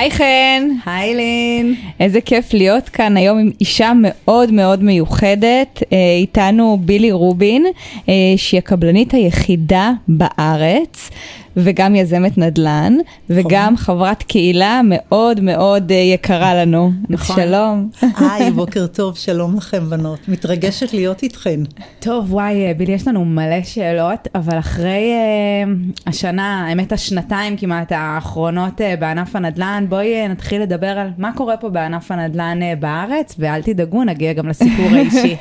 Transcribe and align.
היי 0.00 0.10
חן. 0.10 0.68
היי 0.86 1.14
לין. 1.14 1.74
איזה 2.00 2.20
כיף 2.20 2.54
להיות 2.54 2.88
כאן 2.88 3.16
היום 3.16 3.38
עם 3.38 3.50
אישה 3.60 3.92
מאוד 3.96 4.52
מאוד 4.52 4.82
מיוחדת. 4.82 5.82
אה, 5.92 5.98
איתנו 6.20 6.78
בילי 6.80 7.12
רובין, 7.12 7.66
אה, 8.08 8.12
שהיא 8.36 8.58
הקבלנית 8.58 9.14
היחידה 9.14 9.92
בארץ. 10.08 11.10
וגם 11.56 11.94
יזמת 11.94 12.38
נדל"ן, 12.38 12.96
וגם 13.30 13.76
חברת 13.76 14.22
קהילה 14.22 14.80
מאוד 14.84 15.40
מאוד 15.40 15.92
אה, 15.92 15.96
יקרה 15.96 16.54
לנו. 16.54 16.92
נכון. 17.08 17.36
שלום. 17.36 17.90
היי, 18.16 18.50
בוקר 18.60 18.86
טוב, 18.86 19.16
שלום 19.16 19.56
לכם 19.56 19.90
בנות. 19.90 20.18
מתרגשת 20.28 20.92
להיות 20.92 21.22
איתכן. 21.22 21.60
טוב, 22.00 22.34
וואי, 22.34 22.74
בילי, 22.74 22.92
יש 22.92 23.08
לנו 23.08 23.24
מלא 23.24 23.62
שאלות, 23.62 24.28
אבל 24.34 24.58
אחרי 24.58 25.12
uh, 25.12 26.00
השנה, 26.06 26.66
האמת 26.68 26.92
השנתיים 26.92 27.56
כמעט 27.56 27.92
האחרונות 27.92 28.80
uh, 28.80 29.00
בענף 29.00 29.36
הנדל"ן, 29.36 29.86
בואי 29.88 30.26
uh, 30.26 30.28
נתחיל 30.28 30.62
לדבר 30.62 30.86
על 30.98 31.08
מה 31.18 31.30
קורה 31.36 31.56
פה 31.56 31.68
בענף 31.68 32.10
הנדל"ן 32.10 32.58
uh, 32.62 32.80
בארץ, 32.80 33.34
ואל 33.38 33.62
תדאגו, 33.62 34.04
נגיע 34.04 34.32
גם 34.32 34.48
לסיפור 34.48 34.86
האישי. 34.92 35.36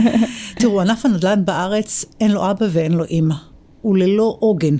תראו, 0.60 0.80
ענף 0.80 1.06
הנדל"ן 1.06 1.44
בארץ, 1.44 2.04
אין 2.20 2.30
לו 2.30 2.50
אבא 2.50 2.66
ואין 2.70 2.92
לו 2.92 3.04
אימא. 3.04 3.34
הוא 3.82 3.96
ללא 3.96 4.36
עוגן. 4.40 4.76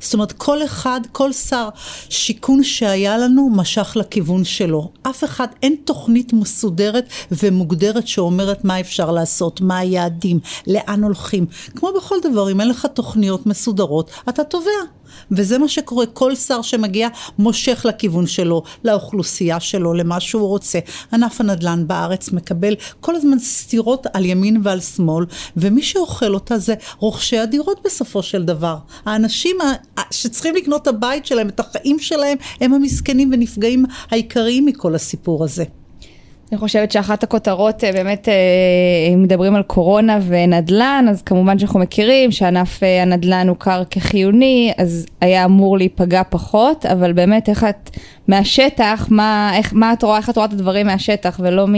זאת 0.00 0.14
אומרת, 0.14 0.32
כל 0.32 0.64
אחד, 0.64 1.00
כל 1.12 1.32
שר 1.32 1.68
שיכון 2.08 2.64
שהיה 2.64 3.18
לנו, 3.18 3.50
משך 3.50 3.96
לכיוון 3.96 4.44
שלו. 4.44 4.90
אף 5.02 5.24
אחד, 5.24 5.46
אין 5.62 5.76
תוכנית 5.84 6.32
מסודרת 6.32 7.08
ומוגדרת 7.32 8.08
שאומרת 8.08 8.64
מה 8.64 8.80
אפשר 8.80 9.10
לעשות, 9.10 9.60
מה 9.60 9.78
היעדים, 9.78 10.40
לאן 10.66 11.04
הולכים. 11.04 11.46
כמו 11.76 11.90
בכל 11.96 12.16
דבר, 12.22 12.50
אם 12.50 12.60
אין 12.60 12.68
לך 12.68 12.86
תוכניות 12.94 13.46
מסודרות, 13.46 14.10
אתה 14.28 14.44
תובע. 14.44 14.99
וזה 15.30 15.58
מה 15.58 15.68
שקורה, 15.68 16.06
כל 16.06 16.34
שר 16.34 16.62
שמגיע 16.62 17.08
מושך 17.38 17.86
לכיוון 17.88 18.26
שלו, 18.26 18.62
לאוכלוסייה 18.84 19.60
שלו, 19.60 19.94
למה 19.94 20.20
שהוא 20.20 20.48
רוצה. 20.48 20.78
ענף 21.12 21.40
הנדל"ן 21.40 21.86
בארץ 21.86 22.32
מקבל 22.32 22.74
כל 23.00 23.16
הזמן 23.16 23.38
סתירות 23.38 24.06
על 24.12 24.24
ימין 24.24 24.60
ועל 24.62 24.80
שמאל, 24.80 25.24
ומי 25.56 25.82
שאוכל 25.82 26.34
אותה 26.34 26.58
זה 26.58 26.74
רוכשי 26.98 27.38
הדירות 27.38 27.80
בסופו 27.84 28.22
של 28.22 28.42
דבר. 28.42 28.76
האנשים 29.04 29.56
שצריכים 30.10 30.56
לקנות 30.56 30.82
את 30.82 30.86
הבית 30.86 31.26
שלהם, 31.26 31.48
את 31.48 31.60
החיים 31.60 31.98
שלהם, 31.98 32.38
הם 32.60 32.74
המסכנים 32.74 33.30
ונפגעים 33.32 33.84
העיקריים 34.10 34.66
מכל 34.66 34.94
הסיפור 34.94 35.44
הזה. 35.44 35.79
אני 36.52 36.58
חושבת 36.58 36.92
שאחת 36.92 37.22
הכותרות 37.22 37.84
אה, 37.84 37.92
באמת, 37.92 38.28
אה, 38.28 38.34
אם 39.14 39.22
מדברים 39.22 39.54
על 39.54 39.62
קורונה 39.62 40.18
ונדל"ן, 40.26 41.06
אז 41.10 41.22
כמובן 41.22 41.58
שאנחנו 41.58 41.80
מכירים 41.80 42.30
שענף 42.30 42.82
אה, 42.82 43.02
הנדל"ן 43.02 43.48
הוכר 43.48 43.82
כחיוני, 43.90 44.72
אז 44.78 45.06
היה 45.20 45.44
אמור 45.44 45.78
להיפגע 45.78 46.22
פחות, 46.28 46.86
אבל 46.86 47.12
באמת 47.12 47.48
איך 47.48 47.64
את 47.64 47.90
מהשטח, 48.28 49.08
מה, 49.10 49.50
איך, 49.54 49.72
מה 49.74 49.92
את 49.92 50.02
רואה, 50.02 50.16
איך 50.18 50.30
את 50.30 50.36
רואה 50.36 50.46
את 50.46 50.52
הדברים 50.52 50.86
מהשטח 50.86 51.40
ולא 51.42 51.66
מ... 51.68 51.74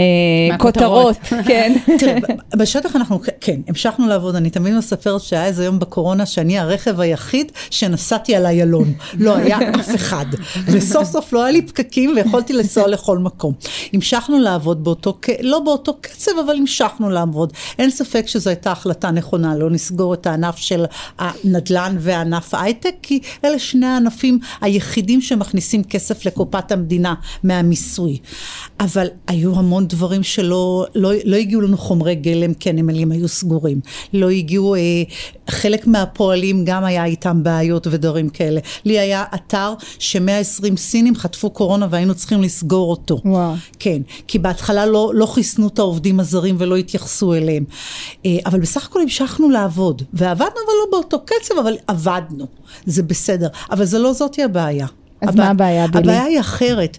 אה, 0.00 0.58
כותרות, 0.58 1.16
כן. 1.48 1.76
תראה, 1.98 2.14
בשטח 2.56 2.96
אנחנו, 2.96 3.20
כן, 3.40 3.60
המשכנו 3.68 4.06
לעבוד, 4.06 4.36
אני 4.36 4.50
תמיד 4.50 4.74
מספרת 4.74 5.20
שהיה 5.20 5.46
איזה 5.46 5.64
יום 5.64 5.78
בקורונה 5.78 6.26
שאני 6.26 6.58
הרכב 6.58 7.00
היחיד 7.00 7.52
שנסעתי 7.70 8.36
על 8.36 8.46
איילון, 8.46 8.92
לא 9.18 9.36
היה 9.36 9.58
אף 9.80 9.94
אחד, 9.94 10.26
וסוף 10.66 11.04
סוף 11.04 11.32
לא 11.32 11.42
היה 11.42 11.52
לי 11.52 11.62
פקקים 11.62 12.12
ויכולתי 12.16 12.52
לנסוע 12.52 12.88
לכל 12.94 13.18
מקום. 13.18 13.54
המשכנו 13.92 14.38
לעבוד 14.38 14.84
באותו, 14.84 15.18
לא 15.40 15.58
באותו 15.58 15.94
קצב, 16.00 16.32
אבל 16.44 16.56
המשכנו 16.56 17.10
לעבוד. 17.10 17.52
אין 17.78 17.90
ספק 17.90 18.26
שזו 18.26 18.50
הייתה 18.50 18.72
החלטה 18.72 19.10
נכונה, 19.10 19.56
לא 19.56 19.70
נסגור 19.70 20.14
את 20.14 20.26
הענף 20.26 20.56
של 20.56 20.84
הנדל"ן 21.18 21.96
וענף 22.00 22.54
ההייטק, 22.54 22.94
כי 23.02 23.20
אלה 23.44 23.58
שני 23.58 23.86
הענפים 23.86 24.38
היחידים 24.60 25.20
שמכניסים 25.20 25.84
כסף 25.84 26.26
לקופת 26.26 26.72
המדינה 26.72 27.14
מהמיסוי. 27.42 28.18
אבל 28.80 29.06
היו 29.26 29.58
המון 29.58 29.86
דברים 29.90 30.22
שלא 30.22 30.86
לא, 30.94 31.12
לא 31.24 31.36
הגיעו 31.36 31.60
לנו 31.60 31.78
חומרי 31.78 32.14
גלם, 32.14 32.54
כי 32.54 32.68
הנמלים 32.68 33.12
היו 33.12 33.28
סגורים. 33.28 33.80
לא 34.12 34.30
הגיעו, 34.30 34.74
אה, 34.74 34.80
חלק 35.50 35.86
מהפועלים 35.86 36.64
גם 36.64 36.84
היה 36.84 37.04
איתם 37.04 37.42
בעיות 37.42 37.86
ודברים 37.90 38.28
כאלה. 38.28 38.60
לי 38.84 38.98
היה 38.98 39.24
אתר 39.34 39.74
ש-120 39.98 40.76
סינים 40.76 41.16
חטפו 41.16 41.50
קורונה 41.50 41.86
והיינו 41.90 42.14
צריכים 42.14 42.42
לסגור 42.42 42.90
אותו. 42.90 43.18
וואו. 43.24 43.54
כן, 43.78 44.02
כי 44.28 44.38
בהתחלה 44.38 44.86
לא, 44.86 45.12
לא 45.14 45.26
חיסנו 45.26 45.68
את 45.68 45.78
העובדים 45.78 46.20
הזרים 46.20 46.56
ולא 46.58 46.76
התייחסו 46.76 47.34
אליהם. 47.34 47.64
אה, 48.26 48.38
אבל 48.46 48.60
בסך 48.60 48.86
הכל 48.86 49.02
המשכנו 49.02 49.50
לעבוד. 49.50 50.02
ועבדנו 50.12 50.48
אבל 50.48 50.74
לא 50.84 50.90
באותו 50.90 51.20
קצב, 51.24 51.54
אבל 51.60 51.76
עבדנו. 51.86 52.46
זה 52.86 53.02
בסדר. 53.02 53.48
אבל 53.70 53.84
זה 53.84 53.98
לא 53.98 54.12
זאתי 54.12 54.42
הבעיה. 54.42 54.86
אז 55.20 55.28
הבע... 55.28 55.44
מה 55.44 55.50
הבעיה, 55.50 55.86
בילי? 55.86 56.04
הבעיה 56.04 56.24
היא 56.24 56.40
אחרת. 56.40 56.98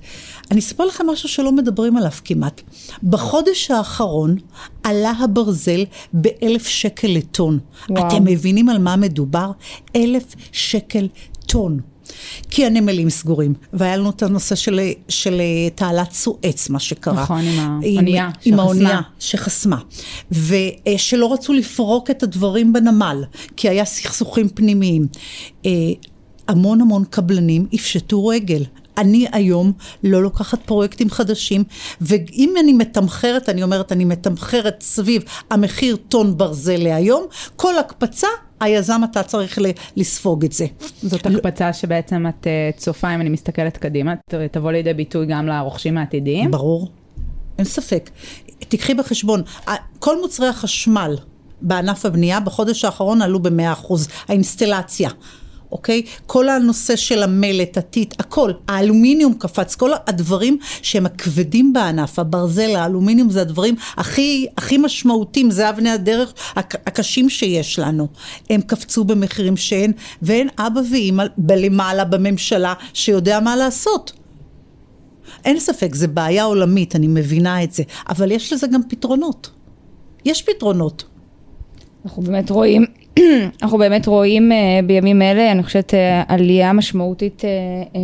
אני 0.52 0.60
אספר 0.60 0.86
לכם 0.86 1.10
משהו 1.10 1.30
שלא 1.30 1.52
מדברים 1.52 1.98
עליו 1.98 2.12
כמעט. 2.24 2.62
בחודש 3.04 3.72
האחרון 3.72 4.36
עלה 4.84 5.12
הברזל 5.12 5.86
באלף 6.14 6.68
שקל 6.68 7.08
לטון. 7.08 7.60
וואו. 7.90 8.08
אתם 8.08 8.24
מבינים 8.24 8.70
על 8.70 8.78
מה 8.78 8.96
מדובר? 8.96 9.52
אלף 9.96 10.36
שקל 10.52 11.08
טון. 11.46 11.80
כי 12.50 12.66
הנמלים 12.66 13.10
סגורים, 13.10 13.54
והיה 13.74 13.98
לנו 13.98 14.10
את 14.10 14.24
הנושא 14.24 14.56
של, 14.56 14.80
של 15.10 15.42
תעלת 15.76 16.12
סואץ, 16.12 16.70
מה 16.70 16.80
שקרה. 16.80 17.24
נכון, 17.24 17.42
עם 17.46 17.60
האונייה 17.60 18.30
שחסמה. 18.30 18.54
עם 18.54 18.60
האונייה 18.60 19.02
שחסמה. 19.20 19.78
ושלא 20.32 21.34
רצו 21.34 21.54
לפרוק 21.54 22.10
את 22.10 22.24
הדברים 22.24 22.74
בנמל, 22.74 23.24
כי 23.58 23.70
היה 23.70 23.86
סכסוכים 23.86 24.50
פנימיים. 24.50 25.08
המון 26.52 26.82
המון 26.82 27.04
קבלנים 27.10 27.68
יפשטו 27.72 28.28
רגל. 28.28 28.64
אני 28.98 29.28
היום 29.32 29.72
לא 30.04 30.24
לוקחת 30.24 30.60
פרויקטים 30.66 31.10
חדשים, 31.10 31.64
ואם 32.02 32.54
אני 32.60 32.74
מתמחרת, 32.74 33.50
אני 33.50 33.64
אומרת, 33.64 33.92
אני 33.92 34.06
מתמחרת 34.06 34.82
סביב 34.82 35.24
המחיר 35.50 35.96
טון 35.96 36.38
ברזל 36.38 36.78
להיום, 36.78 37.26
כל 37.56 37.78
הקפצה 37.78 38.28
היזם 38.60 39.02
אתה 39.12 39.24
צריך 39.24 39.60
לספוג 39.96 40.46
את 40.46 40.52
זה. 40.52 40.66
זאת 41.04 41.26
הקפצה 41.26 41.74
שבעצם 41.74 42.26
את 42.28 42.48
אה, 42.48 42.70
צופה, 42.78 43.16
אם 43.16 43.22
אני 43.22 43.30
מסתכלת 43.30 43.78
קדימה, 43.78 44.14
תבוא 44.52 44.72
לידי 44.72 44.94
ביטוי 44.94 45.26
גם 45.26 45.48
לרוכשים 45.48 45.98
העתידיים? 45.98 46.52
ברור, 46.52 46.92
אין 47.58 47.66
ספק. 47.66 48.10
תיקחי 48.60 48.94
בחשבון, 48.94 49.42
כל 50.00 50.22
מוצרי 50.22 50.48
החשמל 50.48 51.16
בענף 51.62 52.06
הבנייה 52.06 52.40
בחודש 52.40 52.86
האחרון 52.86 53.22
עלו 53.22 53.40
ב-100%, 53.40 53.94
האינסטלציה. 54.28 55.10
אוקיי? 55.72 56.02
כל 56.26 56.50
הנושא 56.50 56.96
של 56.96 57.24
המלט, 57.24 57.78
הטיט, 57.78 58.14
הכל. 58.20 58.52
האלומיניום 58.68 59.34
קפץ, 59.34 59.76
כל 59.76 59.92
הדברים 60.08 60.58
שהם 60.82 61.06
הכבדים 61.06 61.74
בענף, 61.74 62.20
הברזל, 62.20 62.76
האלומיניום 62.76 63.30
זה 63.30 63.42
הדברים 63.42 63.76
הכי, 63.98 64.48
הכי 64.58 64.78
משמעותיים, 64.78 65.52
זה 65.52 65.70
אבני 65.70 65.90
הדרך 65.90 66.34
הקשים 66.56 67.30
שיש 67.30 67.80
לנו. 67.80 68.08
הם 68.50 68.62
קפצו 68.62 69.04
במחירים 69.04 69.58
שאין, 69.58 69.92
ואין 70.22 70.50
אבא 70.60 70.82
ואימא 70.92 71.24
בלמעלה 71.38 72.04
בממשלה 72.04 72.74
שיודע 72.94 73.40
מה 73.40 73.56
לעשות. 73.56 74.12
אין 75.46 75.60
ספק, 75.60 75.96
זה 75.96 76.08
בעיה 76.08 76.44
עולמית, 76.44 76.96
אני 76.96 77.08
מבינה 77.08 77.64
את 77.64 77.72
זה, 77.72 77.84
אבל 78.10 78.32
יש 78.32 78.54
לזה 78.54 78.68
גם 78.68 78.82
פתרונות. 78.90 79.50
יש 80.26 80.42
פתרונות. 80.42 81.04
אנחנו 82.06 82.22
באמת 82.22 82.50
רואים 82.50 82.86
אנחנו 83.64 83.78
באמת 83.78 84.08
רואים 84.08 84.52
uh, 84.52 84.86
בימים 84.86 85.22
אלה, 85.22 85.52
אני 85.52 85.64
חושבת, 85.64 85.94
uh, 85.94 85.96
עלייה 86.28 86.74
משמעותית 86.74 87.42
uh, 87.42 87.98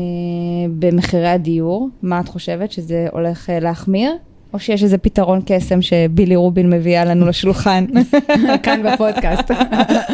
במחירי 0.79 1.27
הדיור. 1.27 1.89
מה 2.01 2.19
את 2.19 2.27
חושבת, 2.27 2.71
שזה 2.71 3.07
הולך 3.11 3.49
להחמיר? 3.61 4.11
או 4.53 4.59
שיש 4.59 4.83
איזה 4.83 4.97
פתרון 4.97 5.41
קסם 5.45 5.81
שבילי 5.81 6.35
רובין 6.35 6.69
מביאה 6.69 7.05
לנו 7.05 7.27
לשולחן? 7.27 7.85
כאן 8.63 8.81
בפודקאסט. 8.83 9.51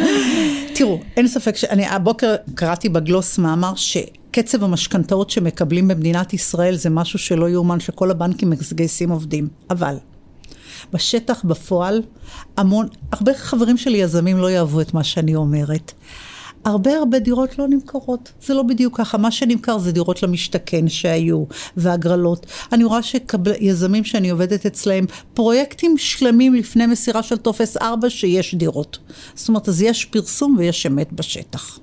תראו, 0.76 1.00
אין 1.18 1.28
ספק 1.28 1.56
שאני 1.56 1.86
הבוקר 1.86 2.36
קראתי 2.56 2.90
בגלוס 2.90 3.38
מאמר 3.38 3.74
שקצב 3.76 4.64
המשכנתאות 4.64 5.30
שמקבלים 5.30 5.88
במדינת 5.88 6.34
ישראל 6.34 6.76
זה 6.76 6.90
משהו 6.90 7.20
שלא 7.20 7.50
יאומן 7.50 7.80
שכל 7.80 8.12
הבנקים 8.12 8.50
מגייסים 8.50 9.10
עובדים. 9.10 9.48
אבל 9.70 9.96
בשטח, 10.94 11.44
בפועל, 11.44 12.02
המון, 12.58 12.88
הרבה 13.12 13.34
חברים 13.34 13.78
שלי 13.78 13.98
יזמים 13.98 14.38
לא 14.38 14.52
יאהבו 14.52 14.82
את 14.82 14.94
מה 14.94 15.04
שאני 15.04 15.36
אומרת. 15.36 15.92
הרבה 16.66 16.98
הרבה 16.98 17.20
דירות 17.20 17.60
לא 17.60 17.68
נמכרות, 17.68 18.32
זה 18.46 18.54
לא 18.54 18.64
בדיוק 18.64 18.98
ככה, 18.98 19.18
מה 19.18 19.32
שנמכר 19.32 19.78
זה 19.78 19.92
דירות 19.92 20.24
למשתכן 20.24 20.90
שהיו, 20.90 21.44
והגרלות. 21.78 22.46
אני 22.72 22.84
רואה 22.84 23.00
שיזמים 23.04 24.04
שאני 24.04 24.30
עובדת 24.30 24.66
אצלהם, 24.66 25.06
פרויקטים 25.34 25.98
שלמים 25.98 26.54
לפני 26.54 26.86
מסירה 26.86 27.24
של 27.24 27.38
טופס 27.38 27.78
4 27.78 28.10
שיש 28.10 28.56
דירות. 28.56 28.98
זאת 29.36 29.48
אומרת, 29.48 29.70
אז 29.70 29.82
יש 29.82 30.06
פרסום 30.06 30.56
ויש 30.60 30.86
אמת 30.86 31.14
בשטח. 31.14 31.80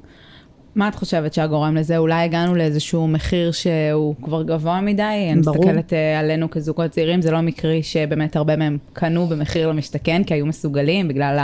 מה 0.75 0.89
את 0.89 0.95
חושבת 0.95 1.35
שהגורם 1.35 1.77
לזה? 1.77 1.99
אולי 1.99 2.25
הגענו 2.25 2.55
לאיזשהו 2.55 3.09
מחיר 3.09 3.53
שהוא 3.53 4.15
כבר 4.23 4.43
גבוה 4.43 4.81
מדי? 4.81 5.03
אני 5.33 5.43
ברור. 5.43 5.57
מסתכלת 5.57 5.93
אה, 5.93 6.21
עלינו 6.21 6.51
כזוגות 6.51 6.91
צעירים, 6.91 7.23
זה 7.23 7.31
לא 7.31 7.41
מקרי 7.41 7.83
שבאמת 7.83 8.37
הרבה 8.37 8.57
מהם 8.57 8.79
קנו 8.93 9.27
במחיר 9.27 9.69
למשתכן, 9.69 10.25
כי 10.25 10.35
היו 10.35 10.47
מסוגלים 10.47 11.09
בגלל 11.09 11.39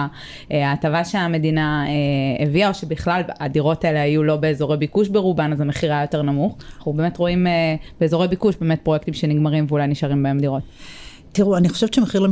אה, 0.53 0.71
ההטבה 0.71 1.05
שהמדינה 1.05 1.85
אה, 1.89 2.47
הביאה, 2.47 2.69
או 2.69 2.75
שבכלל 2.75 3.23
הדירות 3.41 3.85
האלה 3.85 4.03
היו 4.03 4.23
לא 4.23 4.37
באזורי 4.37 4.77
ביקוש 4.77 5.09
ברובן, 5.09 5.53
אז 5.53 5.61
המחיר 5.61 5.93
היה 5.93 6.03
יותר 6.03 6.23
נמוך. 6.23 6.57
אנחנו 6.77 6.93
באמת 6.93 7.17
רואים 7.17 7.47
באזורי 8.01 8.29
ביקוש 8.29 8.57
באמת 8.61 8.81
פרויקטים 8.83 9.15
שנגמרים 9.15 9.67
ואולי 9.69 9.87
נשארים 9.87 10.23
בהם 10.23 10.39
דירות. 10.39 10.63
תראו, 11.37 11.57
אני 11.57 11.69
חושבת 11.69 11.95
שמחיר 11.95 12.27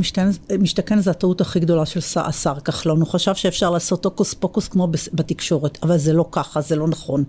למשתכן 0.49 0.99
זה 0.99 1.11
הטעות 1.11 1.41
הכי 1.41 1.59
גדולה 1.59 1.85
של 1.85 1.99
שר- 1.99 2.27
השר 2.27 2.59
כחלון. 2.59 3.01
הוא 3.01 3.07
חשב 3.07 3.35
שאפשר 3.35 3.69
לעשות 3.69 4.05
הוקוס 4.05 4.33
פוקוס 4.33 4.67
כמו 4.67 4.87
בתקשורת, 5.13 5.77
אבל 5.83 5.97
זה 5.97 6.13
לא 6.13 6.25
ככה, 6.31 6.61
זה 6.61 6.75
לא 6.75 6.87
נכון. 6.87 7.23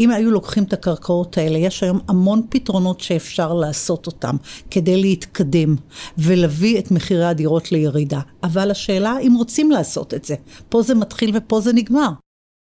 אם 0.00 0.10
היו 0.10 0.30
לוקחים 0.30 0.64
את 0.64 0.72
הקרקעות 0.72 1.38
האלה, 1.38 1.58
יש 1.58 1.82
היום 1.82 1.98
המון 2.08 2.42
פתרונות 2.48 3.00
שאפשר 3.00 3.54
לעשות 3.54 4.06
אותם 4.06 4.36
כדי 4.70 5.00
להתקדם 5.00 5.76
ולהביא 6.18 6.78
את 6.78 6.90
מחירי 6.90 7.24
הדירות 7.24 7.72
לירידה. 7.72 8.20
אבל 8.42 8.70
השאלה 8.70 9.16
אם 9.22 9.34
רוצים 9.38 9.70
לעשות 9.70 10.14
את 10.14 10.24
זה. 10.24 10.34
פה 10.68 10.82
זה 10.82 10.94
מתחיל 10.94 11.30
ופה 11.34 11.60
זה 11.60 11.72
נגמר. 11.72 12.10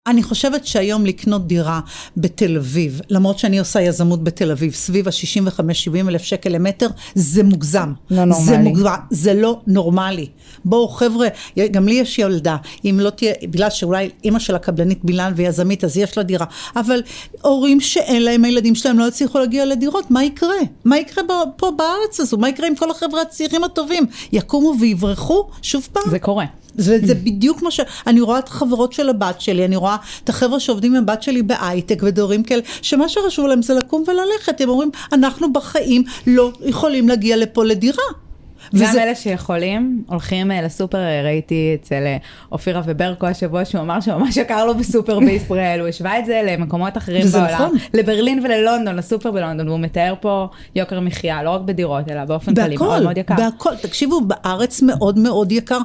אני 0.08 0.24
חושבת 0.24 0.66
שהיום 0.66 1.06
לקנות 1.06 1.48
דירה 1.48 1.80
בתל 2.18 2.58
אביב, 2.58 3.02
למרות 3.10 3.40
שאני 3.40 3.60
עושה 3.60 3.82
יזמות 3.82 4.24
בתל 4.24 4.52
אביב, 4.52 4.74
סביב 4.74 5.08
ה-65-70 5.08 6.10
אלף 6.10 6.22
שקל 6.22 6.50
למטר, 6.50 6.88
זה 7.16 7.44
מוגזם. 7.44 7.94
לא 8.12 8.26
נורמלי. 8.26 8.46
זה 8.46 8.58
מוגזם, 8.58 8.90
זה 9.10 9.34
לא 9.34 9.60
נורמלי. 9.68 10.28
בואו 10.66 10.88
חבר'ה, 10.88 11.28
גם 11.72 11.88
לי 11.88 11.94
יש 11.94 12.20
ילדה, 12.20 12.58
אם 12.86 13.00
לא 13.02 13.10
תהיה, 13.10 13.34
בגלל 13.44 13.70
שאולי 13.70 14.10
אימא 14.24 14.40
שלה 14.40 14.60
קבלנית 14.60 15.06
בילן 15.06 15.34
ויזמית, 15.36 15.84
אז 15.84 15.98
יש 15.98 16.18
לה 16.18 16.24
דירה. 16.24 16.46
אבל 16.76 17.02
הורים 17.42 17.82
שאין 17.82 18.24
להם, 18.24 18.46
הילדים 18.46 18.76
שלהם 18.76 19.00
לא 19.00 19.08
יצליחו 19.08 19.40
להגיע 19.40 19.66
לדירות, 19.66 20.12
מה 20.12 20.24
יקרה? 20.24 20.56
מה 20.86 20.98
יקרה 20.98 21.24
פה 21.58 21.72
בארץ 21.78 22.20
הזו? 22.20 22.38
מה 22.38 22.50
יקרה 22.50 22.68
עם 22.68 22.76
כל 22.76 22.92
החבר'ה 22.92 23.22
הצעירים 23.22 23.64
הטובים? 23.64 24.06
יקומו 24.32 24.74
ויברחו? 24.80 25.48
שוב 25.62 25.88
פעם? 25.94 26.10
זה 26.10 26.20
קורה. 26.20 26.46
וזה 26.78 27.16
בדיוק 27.16 27.62
מה 27.64 27.72
ש... 27.72 27.80
אני 28.08 28.22
רואה 28.22 28.40
את 28.40 28.48
החברות 28.48 28.94
של 28.94 29.10
הבת 29.10 29.42
שלי, 29.42 29.66
אני 29.66 29.76
רואה 29.76 29.96
את 30.24 30.30
החבר'ה 30.30 30.60
שעובדים 30.60 30.96
עם 30.96 31.04
הבת 31.10 31.24
שלי 31.24 31.44
בהייטק 31.44 32.00
ודברים 32.04 32.44
כאלה, 32.44 32.62
שמה 32.82 33.10
שחשוב 33.10 33.48
להם 33.48 33.62
זה 33.62 33.74
לקום 33.74 34.04
וללכת. 34.08 34.62
הם 34.62 34.70
אומרים, 34.70 34.90
אנחנו 35.14 35.54
בחיים 35.54 36.04
לא 36.28 36.52
יכולים 36.62 37.10
להגיע 37.10 37.38
לפה 37.38 37.66
לדירה. 37.66 38.04
גם 38.76 38.82
וזה- 38.82 39.04
אלה 39.04 39.16
שיכולים, 39.16 40.04
הולכים 40.08 40.52
אה, 40.52 40.62
לסופר, 40.62 40.98
אה, 40.98 41.22
ראיתי 41.24 41.78
אצל 41.82 42.04
אה, 42.06 42.18
אופירה 42.52 42.82
וברקו 42.86 43.28
השבוע 43.28 43.66
שהוא 43.66 43.82
אמר 43.82 44.02
שממש 44.02 44.38
יקר 44.38 44.66
לו 44.66 44.76
בסופר 44.76 45.20
בישראל, 45.20 45.80
הוא 45.80 45.88
השווה 45.88 46.20
את 46.20 46.26
זה 46.26 46.42
למקומות 46.46 46.98
אחרים 46.98 47.28
בעולם, 47.28 47.48
נכון. 47.54 47.78
לברלין 47.94 48.42
וללונדון, 48.46 48.96
לסופר 48.96 49.32
בלונדון, 49.32 49.68
והוא 49.68 49.80
מתאר 49.80 50.14
פה 50.22 50.48
יוקר 50.76 51.00
מחיה, 51.00 51.44
לא 51.44 51.50
רק 51.50 51.62
בדירות, 51.62 52.12
אלא 52.12 52.26
באופן 52.26 52.56
כללי, 52.56 52.78
מאוד 52.78 53.04
מאוד 53.04 53.18
יקר. 53.18 53.36
בהכל, 53.36 53.76
תקשיבו, 53.76 54.22
בארץ 54.22 54.82
מאוד 54.82 55.20
מאוד 55.20 55.52
יקר. 55.52 55.80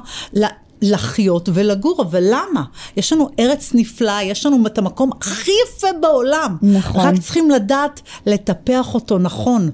לחיות 0.81 1.49
ולגור, 1.53 2.01
אבל 2.01 2.23
למה? 2.23 2.63
יש 2.97 3.13
לנו 3.13 3.29
ארץ 3.39 3.71
נפלאה, 3.73 4.23
יש 4.23 4.45
לנו 4.45 4.67
את 4.67 4.77
המקום 4.77 5.11
הכי 5.21 5.51
יפה 5.67 5.87
בעולם. 6.01 6.57
נכון. 6.61 7.01
רק 7.07 7.19
צריכים 7.19 7.51
לדעת 7.51 8.01
לטפח 8.25 8.93
אותו 8.93 9.17
נכון. 9.17 9.69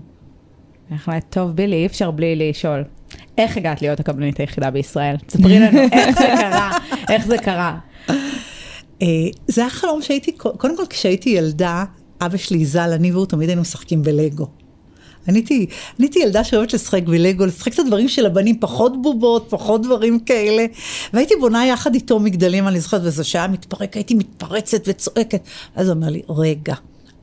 בהחלט, 0.89 1.24
טוב 1.30 1.51
בילי, 1.51 1.75
אי 1.75 1.86
אפשר 1.86 2.12
בלי 2.12 2.36
לשאול. 2.36 2.83
איך 3.38 3.57
הגעת 3.57 3.81
להיות 3.81 4.00
הקבלנית 4.00 4.39
היחידה 4.39 4.71
בישראל? 4.71 5.15
תספרי 5.27 5.59
לנו 5.59 5.80
איך 5.92 6.19
זה 6.19 6.27
קרה, 6.38 6.71
איך 7.10 7.27
זה 7.27 7.38
קרה. 7.38 7.77
אה, 9.01 9.07
זה 9.48 9.62
היה 9.62 9.69
חלום 9.69 10.01
שהייתי, 10.01 10.31
קודם 10.31 10.77
כל 10.77 10.83
כשהייתי 10.89 11.30
ילדה, 11.30 11.83
אבא 12.21 12.38
שלי 12.38 12.65
ז"ל, 12.65 12.89
אני 12.94 13.12
והוא 13.12 13.25
תמיד 13.25 13.50
היינו 13.50 13.62
משחקים 13.62 14.01
בלגו. 14.01 14.48
אני 15.27 15.44
הייתי, 16.00 16.19
ילדה 16.19 16.44
שאוהבת 16.44 16.74
לשחק 16.74 17.03
בלגו, 17.03 17.45
לשחק 17.45 17.74
את 17.74 17.79
הדברים 17.79 18.07
של 18.07 18.25
הבנים, 18.25 18.59
פחות 18.59 19.01
בובות, 19.01 19.45
פחות 19.50 19.81
דברים 19.81 20.19
כאלה. 20.19 20.65
והייתי 21.13 21.33
בונה 21.39 21.65
יחד 21.65 21.94
איתו 21.94 22.19
מגדלים, 22.19 22.68
אני 22.68 22.79
זוכרת, 22.79 23.01
וזה 23.03 23.24
שהיה 23.24 23.47
מתפרק, 23.47 23.95
הייתי 23.95 24.13
מתפרצת 24.13 24.81
וצועקת. 24.88 25.41
אז 25.75 25.88
הוא 25.88 25.95
אומר 25.95 26.09
לי, 26.09 26.21
רגע, 26.29 26.75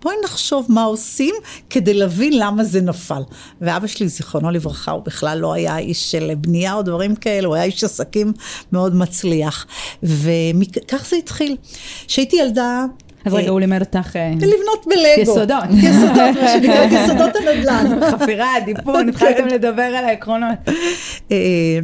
בואי 0.02 0.16
נחשוב 0.24 0.66
מה 0.68 0.84
עושים 0.84 1.34
כדי 1.70 1.94
להבין 1.94 2.38
למה 2.38 2.64
זה 2.64 2.80
נפל. 2.80 3.22
ואבא 3.60 3.86
שלי, 3.86 4.08
זיכרונו 4.08 4.50
לברכה, 4.50 4.90
הוא 4.90 5.02
בכלל 5.04 5.38
לא 5.38 5.52
היה 5.52 5.78
איש 5.78 6.10
של 6.10 6.30
בנייה 6.34 6.74
או 6.74 6.82
דברים 6.82 7.16
כאלה, 7.16 7.46
הוא 7.46 7.54
היה 7.54 7.64
איש 7.64 7.84
עסקים 7.84 8.32
מאוד 8.72 8.94
מצליח. 8.94 9.66
וכך 10.02 11.06
זה 11.10 11.16
התחיל. 11.16 11.56
כשהייתי 12.06 12.36
ילדה... 12.36 12.84
אז 13.24 13.34
רגע, 13.34 13.50
הוא 13.50 13.60
לימד 13.60 13.80
אותך... 13.80 14.16
אה, 14.16 14.32
לבנות 14.34 14.86
בלגו. 14.86 15.22
יסודות. 15.22 15.64
יסודות, 15.70 16.42
מה 16.42 16.48
שנקרא, 16.52 16.84
יסודות 16.84 17.30
הנדל"ן. 17.36 18.00
חפירה, 18.10 18.52
דיפון, 18.64 19.08
התחלתם 19.08 19.46
לדבר 19.46 19.82
על 19.82 20.04
העקרונות. 20.04 20.58
אה, 21.32 21.78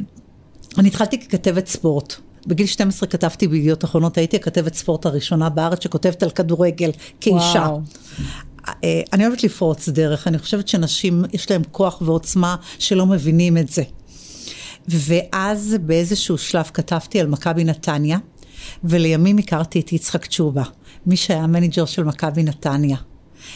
אני 0.78 0.88
התחלתי 0.88 1.18
ככתבת 1.20 1.66
ספורט. 1.66 2.14
בגיל 2.46 2.66
12 2.66 3.08
כתבתי 3.08 3.48
בידיעות 3.48 3.84
אחרונות, 3.84 4.18
הייתי 4.18 4.36
הכתבת 4.36 4.74
ספורט 4.74 5.06
הראשונה 5.06 5.48
בארץ 5.48 5.82
שכותבת 5.82 6.22
על 6.22 6.30
כדורגל 6.30 6.90
כאישה. 7.20 7.66
וואו. 7.66 7.80
אה, 8.84 9.00
אני 9.12 9.26
אוהבת 9.26 9.44
לפרוץ 9.44 9.88
דרך, 9.88 10.28
אני 10.28 10.38
חושבת 10.38 10.68
שנשים 10.68 11.22
יש 11.32 11.50
להן 11.50 11.62
כוח 11.72 12.02
ועוצמה 12.02 12.56
שלא 12.78 13.06
מבינים 13.06 13.56
את 13.56 13.68
זה. 13.68 13.82
ואז 14.88 15.76
באיזשהו 15.80 16.38
שלב 16.38 16.70
כתבתי 16.74 17.20
על 17.20 17.26
מכבי 17.26 17.64
נתניה, 17.64 18.18
ולימים 18.84 19.38
הכרתי 19.38 19.80
את 19.80 19.92
יצחק 19.92 20.26
תשובה, 20.26 20.62
מי 21.06 21.16
שהיה 21.16 21.42
המנג'ר 21.42 21.84
של 21.84 22.04
מכבי 22.04 22.42
נתניה. 22.42 22.96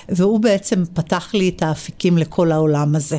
והוא 0.09 0.41
בעצם 0.41 0.85
פתח 0.95 1.35
לי 1.35 1.49
את 1.49 1.63
האפיקים 1.63 2.19
לכל 2.19 2.53
העולם 2.53 2.97
הזה. 2.97 3.19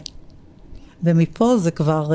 ומפה 1.05 1.57
זה 1.57 1.71
כבר, 1.71 2.09
uh, 2.09 2.13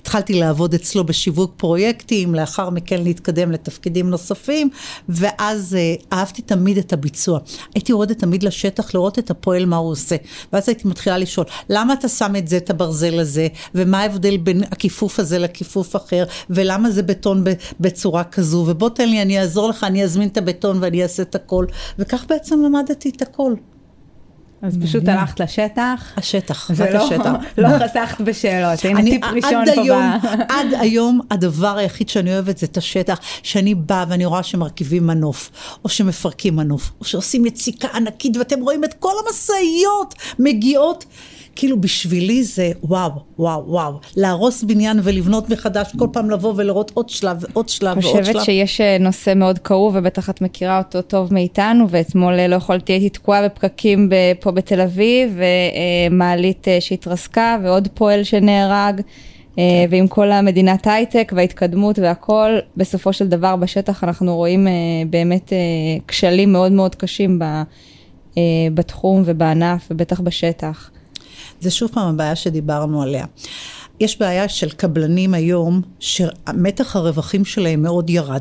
התחלתי 0.00 0.40
לעבוד 0.40 0.74
אצלו 0.74 1.04
בשיווק 1.04 1.52
פרויקטים, 1.56 2.34
לאחר 2.34 2.70
מכן 2.70 3.02
להתקדם 3.02 3.52
לתפקידים 3.52 4.10
נוספים, 4.10 4.70
ואז 5.08 5.76
uh, 5.76 6.04
אהבתי 6.12 6.42
תמיד 6.42 6.78
את 6.78 6.92
הביצוע. 6.92 7.38
הייתי 7.74 7.92
יורדת 7.92 8.18
תמיד 8.18 8.42
לשטח 8.42 8.94
לראות 8.94 9.18
את 9.18 9.30
הפועל 9.30 9.66
מה 9.66 9.76
הוא 9.76 9.90
עושה, 9.90 10.16
ואז 10.52 10.68
הייתי 10.68 10.88
מתחילה 10.88 11.18
לשאול, 11.18 11.46
למה 11.68 11.92
אתה 11.92 12.08
שם 12.08 12.36
את 12.36 12.48
זה, 12.48 12.56
את 12.56 12.70
הברזל 12.70 13.18
הזה, 13.18 13.48
ומה 13.74 14.00
ההבדל 14.00 14.36
בין 14.36 14.62
הכיפוף 14.62 15.18
הזה 15.18 15.38
לכיפוף 15.38 15.96
אחר, 15.96 16.24
ולמה 16.50 16.90
זה 16.90 17.02
בטון 17.02 17.44
בצורה 17.80 18.24
כזו, 18.24 18.64
ובוא 18.68 18.88
תן 18.88 19.08
לי, 19.08 19.22
אני 19.22 19.40
אעזור 19.40 19.68
לך, 19.68 19.84
אני 19.84 20.04
אזמין 20.04 20.28
את 20.28 20.36
הבטון 20.36 20.78
ואני 20.80 21.02
אעשה 21.02 21.22
את 21.22 21.34
הכל, 21.34 21.66
וכך 21.98 22.24
בעצם 22.28 22.62
למדתי 22.62 23.10
את 23.16 23.22
הכל. 23.22 23.54
אז 24.62 24.78
פשוט 24.82 25.08
הלכת 25.08 25.40
לשטח. 25.40 26.12
השטח, 26.16 26.70
רק 26.70 26.76
ולא 26.80 27.04
השטח. 27.04 27.30
לא 27.58 27.68
חסכת 27.78 28.20
בשאלות, 28.20 28.84
הנה 28.84 29.02
טיפ 29.02 29.24
ראשון 29.24 29.64
פה. 29.74 29.94
עד 30.54 30.66
היום 30.80 31.20
הדבר 31.30 31.76
היחיד 31.76 32.08
שאני 32.08 32.34
אוהבת 32.34 32.58
זה 32.58 32.66
את 32.66 32.76
השטח, 32.76 33.18
שאני 33.42 33.74
באה 33.74 34.04
ואני 34.08 34.24
רואה 34.24 34.42
שמרכיבים 34.42 35.06
מנוף, 35.06 35.50
או 35.84 35.88
שמפרקים 35.88 36.56
מנוף, 36.56 36.90
או 37.00 37.04
שעושים 37.04 37.46
יציקה 37.46 37.88
ענקית 37.94 38.36
ואתם 38.36 38.60
רואים 38.60 38.84
את 38.84 38.94
כל 38.94 39.12
המשאיות 39.26 40.14
מגיעות. 40.38 41.04
כאילו 41.60 41.80
בשבילי 41.80 42.44
זה 42.44 42.72
וואו, 42.82 43.10
וואו, 43.38 43.64
וואו. 43.66 43.92
להרוס 44.16 44.62
בניין 44.62 45.00
ולבנות 45.02 45.50
מחדש, 45.50 45.92
כל 45.98 46.06
פעם 46.12 46.30
לבוא 46.30 46.54
ולראות 46.56 46.90
עוד 46.94 47.08
שלב 47.08 47.36
ועוד 47.40 47.68
שלב 47.68 47.98
ועוד 48.02 48.14
שלב. 48.14 48.24
חושבת 48.24 48.44
שיש 48.44 48.80
אה, 48.80 48.96
נושא 49.00 49.32
מאוד 49.36 49.58
כאוב, 49.58 49.96
ובטח 49.96 50.30
את 50.30 50.40
מכירה 50.40 50.78
אותו 50.78 51.02
טוב 51.02 51.34
מאיתנו, 51.34 51.90
ואתמול 51.90 52.38
אה, 52.38 52.48
לא 52.48 52.54
יכולתי, 52.54 52.92
הייתי 52.92 53.08
תקועה 53.08 53.48
בפקקים 53.48 54.10
פה 54.40 54.50
בתל 54.50 54.80
אביב, 54.80 55.38
ומעלית 56.10 56.68
אה, 56.68 56.80
שהתרסקה, 56.80 57.58
ועוד 57.62 57.88
פועל 57.94 58.24
שנהרג, 58.24 59.00
ועם 59.90 60.08
כל 60.08 60.32
המדינת 60.32 60.86
הייטק 60.86 61.32
וההתקדמות 61.36 61.98
והכל, 61.98 62.58
בסופו 62.76 63.12
של 63.12 63.28
דבר 63.28 63.56
בשטח 63.56 64.04
אנחנו 64.04 64.36
רואים 64.36 64.66
באמת 65.10 65.52
כשלים 66.08 66.52
מאוד 66.52 66.72
מאוד 66.72 66.94
קשים 66.94 67.38
בתחום 68.74 69.22
ובענף, 69.24 69.88
ובטח 69.90 70.20
בשטח. 70.20 70.90
זה 71.60 71.70
שוב 71.70 71.90
פעם 71.92 72.08
הבעיה 72.08 72.36
שדיברנו 72.36 73.02
עליה. 73.02 73.24
יש 74.00 74.18
בעיה 74.18 74.48
של 74.48 74.70
קבלנים 74.70 75.34
היום, 75.34 75.82
שמתח 75.98 76.96
הרווחים 76.96 77.44
שלהם 77.44 77.82
מאוד 77.82 78.10
ירד. 78.10 78.40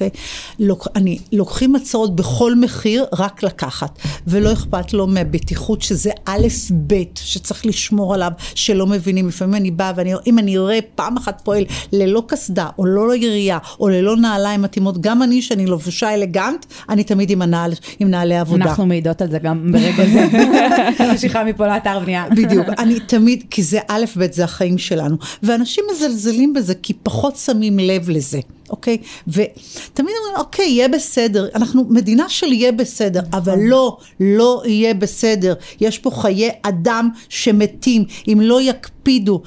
אוקיי? 0.00 0.10
לוק, 0.58 0.88
אני, 0.96 1.18
לוקחים 1.32 1.76
הצעות 1.76 2.16
בכל 2.16 2.54
מחיר, 2.54 3.04
רק 3.12 3.42
לקחת. 3.42 3.98
ולא 4.26 4.52
אכפת 4.52 4.92
לו 4.92 5.06
מהבטיחות, 5.06 5.82
שזה 5.82 6.10
א' 6.24 6.46
ב', 6.86 6.94
שצריך 7.14 7.66
לשמור 7.66 8.14
עליו, 8.14 8.32
שלא 8.54 8.86
מבינים. 8.86 9.28
לפעמים 9.28 9.54
אני 9.54 9.70
באה 9.70 9.92
ואני, 9.96 10.12
אם 10.26 10.38
אני 10.38 10.58
אראה 10.58 10.78
פעם 10.94 11.16
אחת 11.16 11.40
פועל 11.44 11.64
ללא 11.92 12.22
קסדה, 12.26 12.68
או 12.78 12.86
לא 12.86 13.16
ירייה, 13.16 13.58
או 13.80 13.88
ללא 13.88 14.16
נעליים 14.16 14.62
מתאימות, 14.62 15.00
גם 15.00 15.22
אני, 15.22 15.42
שאני 15.42 15.66
לבושה 15.66 16.14
אלגנט, 16.14 16.66
אני 16.88 17.04
תמיד 17.04 17.30
עם, 17.30 17.42
הנעל, 17.42 17.72
עם 17.98 18.10
נעלי 18.10 18.36
עבודה. 18.36 18.64
אנחנו 18.64 18.86
מעידות 18.86 19.22
על 19.22 19.30
זה 19.30 19.38
גם 19.38 19.72
ברגע 19.72 20.06
זה. 20.06 20.26
משיכה 21.14 21.44
מפה 21.44 21.66
לאתר 21.66 21.98
בנייה. 21.98 22.24
בדיוק, 22.30 22.66
אני 22.78 23.00
תמיד, 23.00 23.44
כי 23.50 23.62
זה 23.62 23.78
א' 23.88 24.04
ב', 24.16 24.32
זה 24.32 24.44
החיים 24.44 24.78
שלנו. 24.78 25.16
ואנשים 25.42 25.84
מזלזלים 25.92 26.52
בזה, 26.52 26.74
כי 26.74 26.92
פחות 27.02 27.36
שמים 27.36 27.78
לב 27.78 28.10
לזה. 28.10 28.40
אוקיי? 28.70 28.98
ותמיד 29.28 29.50
אומרים, 29.98 30.36
אוקיי, 30.36 30.66
יהיה 30.66 30.88
בסדר. 30.88 31.48
אנחנו 31.54 31.84
מדינה 31.88 32.28
של 32.28 32.52
יהיה 32.52 32.72
בסדר, 32.72 33.20
אבל 33.32 33.58
לא, 33.60 33.96
לא 34.20 34.62
יהיה 34.66 34.94
בסדר. 34.94 35.54
יש 35.80 35.98
פה 35.98 36.10
חיי 36.10 36.50
אדם 36.62 37.08
שמתים, 37.28 38.04
אם 38.28 38.40
לא 38.42 38.60
יקפידו, 38.60 39.42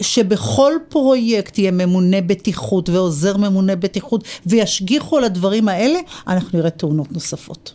שבכל 0.00 0.72
פרויקט 0.88 1.58
יהיה 1.58 1.70
ממונה 1.70 2.20
בטיחות 2.20 2.88
ועוזר 2.88 3.36
ממונה 3.36 3.76
בטיחות, 3.76 4.24
וישגיחו 4.46 5.16
על 5.16 5.24
הדברים 5.24 5.68
האלה, 5.68 5.98
אנחנו 6.28 6.58
נראה 6.58 6.70
תאונות 6.70 7.12
נוספות. 7.12 7.74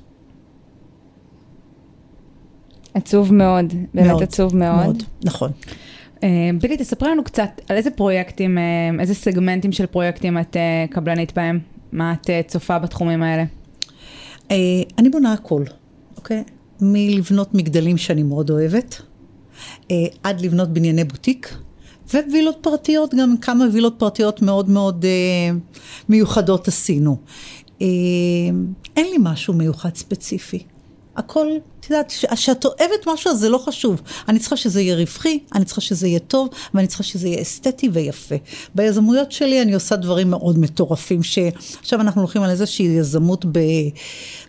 עצוב 2.94 3.34
מאוד, 3.34 3.74
באמת 3.94 4.08
מאוד, 4.08 4.24
עצוב 4.24 4.56
מאוד. 4.56 4.86
מאוד, 4.86 5.04
נכון. 5.24 5.52
אה, 6.24 6.50
בילי, 6.62 6.78
תספרי 6.78 7.10
לנו 7.10 7.24
קצת 7.24 7.62
על 7.70 7.78
איזה 7.78 7.92
פרויקטים, 7.92 8.58
אה, 8.58 8.64
איזה 9.00 9.14
סגמנטים 9.14 9.72
של 9.72 9.86
פרויקטים 9.86 10.38
את 10.38 10.58
אה, 10.58 10.86
קבלנית 10.90 11.34
בהם? 11.36 11.60
מה 11.92 12.14
את 12.14 12.30
צופה 12.48 12.80
בתחומים 12.80 13.24
האלה? 13.24 13.44
אני 14.98 15.10
בונה 15.10 15.34
הכל, 15.34 15.64
אוקיי? 16.18 16.44
מלבנות 16.82 17.54
מגדלים 17.54 17.98
שאני 17.98 18.24
מאוד 18.24 18.50
אוהבת, 18.50 19.02
עד 20.24 20.42
לבנות 20.42 20.70
בנייני 20.70 21.04
בוטיק, 21.04 21.56
ווילות 22.14 22.58
פרטיות, 22.62 23.16
גם 23.16 23.38
כמה 23.38 23.66
וילות 23.74 23.96
פרטיות 23.98 24.42
מאוד 24.42 24.70
מאוד 24.70 25.06
מיוחדות 26.10 26.68
עשינו. 26.68 27.18
אין 28.98 29.06
לי 29.12 29.18
משהו 29.20 29.54
מיוחד 29.54 29.96
ספציפי. 29.96 30.64
הכל, 31.16 31.48
את 31.82 31.90
יודעת, 31.90 32.14
כשאת 32.34 32.66
אוהבת 32.66 33.08
משהו 33.14 33.36
זה 33.36 33.50
לא 33.50 33.58
חשוב. 33.58 34.02
אני 34.30 34.40
צריכה 34.40 34.58
שזה 34.58 34.82
יהיה 34.82 34.96
רווחי, 34.96 35.40
אני 35.56 35.66
צריכה 35.66 35.82
שזה 35.82 36.08
יהיה 36.08 36.20
טוב, 36.20 36.50
ואני 36.74 36.88
צריכה 36.88 37.04
שזה 37.04 37.28
יהיה 37.28 37.42
אסתטי 37.42 37.90
ויפה. 37.94 38.36
ביזמויות 38.76 39.32
שלי 39.32 39.62
אני 39.62 39.74
עושה 39.74 39.96
דברים 39.96 40.30
מאוד 40.30 40.60
מטורפים, 40.60 41.24
שעכשיו 41.24 42.02
אנחנו 42.02 42.22
הולכים 42.22 42.42
על 42.42 42.50
איזושהי 42.50 42.86
יזמות 42.86 43.46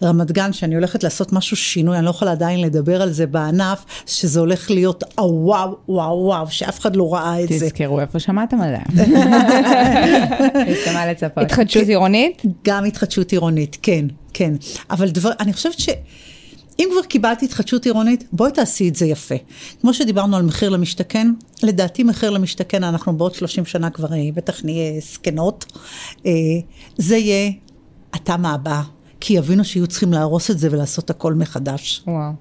ברמת 0.00 0.32
גן, 0.32 0.52
שאני 0.52 0.74
הולכת 0.74 1.02
לעשות 1.02 1.32
משהו 1.32 1.56
שינוי, 1.56 1.98
אני 1.98 2.04
לא 2.04 2.10
יכולה 2.10 2.32
עדיין 2.32 2.60
לדבר 2.60 3.02
על 3.02 3.12
זה 3.12 3.26
בענף, 3.26 3.84
שזה 4.06 4.40
הולך 4.40 4.70
להיות 4.70 5.04
הוואו, 5.18 5.76
וואו, 5.88 6.24
וואו, 6.24 6.50
שאף 6.50 6.80
אחד 6.80 6.96
לא 6.96 7.14
ראה 7.14 7.44
את 7.44 7.48
זה. 7.48 7.54
תזכרו 7.54 8.00
איפה 8.00 8.18
שמעתם 8.18 8.60
עליה. 8.60 8.82
מה 10.94 11.06
לצפות. 11.06 11.44
התחדשות 11.44 11.88
עירונית? 11.88 12.42
גם 12.64 12.84
התחדשות 12.84 13.32
עירונית, 13.32 13.76
כן, 13.82 14.04
כן. 14.32 14.54
אבל 14.90 15.08
דבר, 15.08 15.30
אני 15.40 15.52
חושבת 15.52 15.78
ש... 15.78 15.88
אם 16.78 16.88
כבר 16.92 17.02
קיבלתי 17.02 17.44
התחדשות 17.44 17.84
עירונית, 17.84 18.24
בואי 18.32 18.52
תעשי 18.52 18.88
את 18.88 18.96
זה 18.96 19.06
יפה. 19.06 19.34
כמו 19.80 19.94
שדיברנו 19.94 20.36
על 20.36 20.42
מחיר 20.42 20.70
למשתכן, 20.70 21.32
לדעתי 21.62 22.02
מחיר 22.02 22.30
למשתכן, 22.30 22.84
אנחנו 22.84 23.16
בעוד 23.16 23.34
30 23.34 23.64
שנה 23.64 23.90
כבר 23.90 24.12
אה, 24.12 24.18
בטח 24.34 24.64
נהיה 24.64 25.00
זקנות. 25.00 25.64
אה, 26.26 26.32
זה 26.96 27.16
יהיה 27.16 27.52
התמ"א 28.12 28.48
הבאה, 28.48 28.82
כי 29.20 29.34
יבינו 29.34 29.64
שיהיו 29.64 29.86
צריכים 29.86 30.12
להרוס 30.12 30.50
את 30.50 30.58
זה 30.58 30.68
ולעשות 30.70 31.10
הכל 31.10 31.34
מחדש. 31.34 32.02
וואו. 32.06 32.32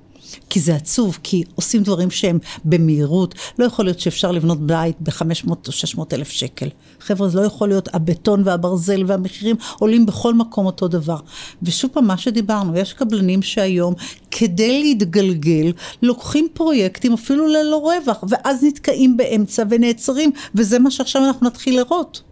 כי 0.50 0.60
זה 0.60 0.76
עצוב, 0.76 1.20
כי 1.24 1.44
עושים 1.56 1.84
דברים 1.84 2.12
שהם 2.12 2.40
במהירות. 2.66 3.36
לא 3.60 3.66
יכול 3.66 3.86
להיות 3.86 4.00
שאפשר 4.00 4.32
לבנות 4.32 4.68
בית 4.68 4.96
ב-500 5.00 5.50
או 5.68 5.72
600 5.72 6.14
אלף 6.14 6.30
שקל. 6.30 6.70
חבר'ה, 7.00 7.30
זה 7.30 7.40
לא 7.40 7.46
יכול 7.46 7.68
להיות, 7.68 7.96
הבטון 7.96 8.42
והברזל 8.46 9.04
והמחירים 9.08 9.56
עולים 9.80 10.06
בכל 10.06 10.34
מקום 10.34 10.66
אותו 10.66 10.88
דבר. 10.88 11.18
ושוב 11.64 11.92
פעם, 11.94 12.08
מה 12.08 12.18
שדיברנו, 12.18 12.78
יש 12.78 12.94
קבלנים 12.94 13.42
שהיום, 13.42 13.94
כדי 14.32 14.82
להתגלגל, 14.82 15.72
לוקחים 16.02 16.48
פרויקטים 16.54 17.14
אפילו 17.14 17.48
ללא 17.48 17.78
רווח, 17.78 18.24
ואז 18.30 18.64
נתקעים 18.64 19.18
באמצע 19.18 19.64
ונעצרים, 19.70 20.32
וזה 20.56 20.80
מה 20.80 20.92
שעכשיו 20.92 21.26
אנחנו 21.26 21.48
נתחיל 21.48 21.78
לראות. 21.78 22.31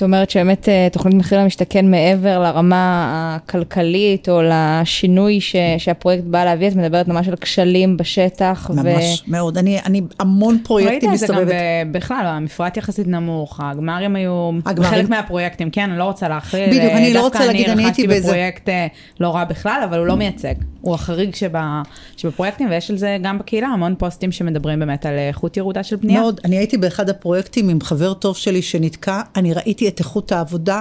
זאת 0.00 0.04
אומרת 0.04 0.30
שבאמת 0.30 0.68
אה, 0.68 0.88
תוכנית 0.92 1.14
מחיר 1.14 1.40
למשתכן 1.40 1.90
מעבר 1.90 2.38
לרמה 2.38 3.36
הכלכלית 3.36 4.28
או 4.28 4.40
לשינוי 4.42 5.40
ש, 5.40 5.56
שהפרויקט 5.78 6.24
בא 6.24 6.44
להביא, 6.44 6.68
את 6.68 6.76
מדברת 6.76 7.08
ממש 7.08 7.28
על 7.28 7.36
כשלים 7.36 7.96
בשטח. 7.96 8.70
ממש, 8.74 9.22
ו... 9.28 9.30
מאוד. 9.30 9.58
אני, 9.58 9.78
אני 9.86 10.02
המון 10.18 10.58
פרויקטים 10.64 11.10
מסתובבת. 11.10 11.38
ראית 11.38 11.48
את 11.48 11.48
זה 11.48 11.82
גם 11.84 11.92
בכלל, 11.92 12.22
המפרט 12.24 12.76
יחסית 12.76 13.06
נמוך, 13.06 13.60
הגמרים 13.62 14.16
היו 14.16 14.50
הגמרים... 14.66 14.90
חלק 14.90 15.08
מהפרויקטים, 15.08 15.70
כן, 15.70 15.90
אני 15.90 15.98
לא 15.98 16.04
רוצה 16.04 16.28
להכליל. 16.28 16.70
בדיוק, 16.70 16.92
אני 16.92 17.14
לא 17.14 17.22
רוצה 17.22 17.46
להגיד, 17.46 17.68
אני 17.68 17.84
הייתי 17.84 18.06
באיזה... 18.06 18.26
דווקא 18.26 18.38
אני 18.38 18.48
רכשתי 18.48 18.58
בפרויקט 18.58 18.68
אה, 18.68 18.86
לא 19.20 19.34
רע 19.34 19.44
בכלל, 19.44 19.80
אבל 19.84 19.98
הוא 19.98 20.06
לא 20.06 20.16
מייצג. 20.16 20.54
הוא 20.80 20.94
החריג 20.94 21.34
שבה, 21.34 21.82
שבפרויקטים, 22.16 22.70
ויש 22.70 22.90
על 22.90 22.96
זה 22.96 23.18
גם 23.22 23.38
בקהילה 23.38 23.68
המון 23.68 23.94
פוסטים 23.98 24.32
שמדברים 24.32 24.78
באמת 24.78 25.06
על 25.06 25.18
איכות 25.18 25.56
ירודה 25.56 25.82
של 25.82 25.96
בנייה. 25.96 26.20
מאוד, 26.20 26.40
אני 26.44 26.56
הייתי 26.56 26.78
באחד 26.78 27.08
הפרויקטים 27.08 27.68
עם 27.68 27.80
חבר 27.80 28.14
טוב 28.14 28.36
שלי 28.36 28.62
שנתקע, 28.62 29.20
אני 29.36 29.54
ראיתי 29.54 29.88
את 29.88 29.98
איכות 29.98 30.32
העבודה, 30.32 30.80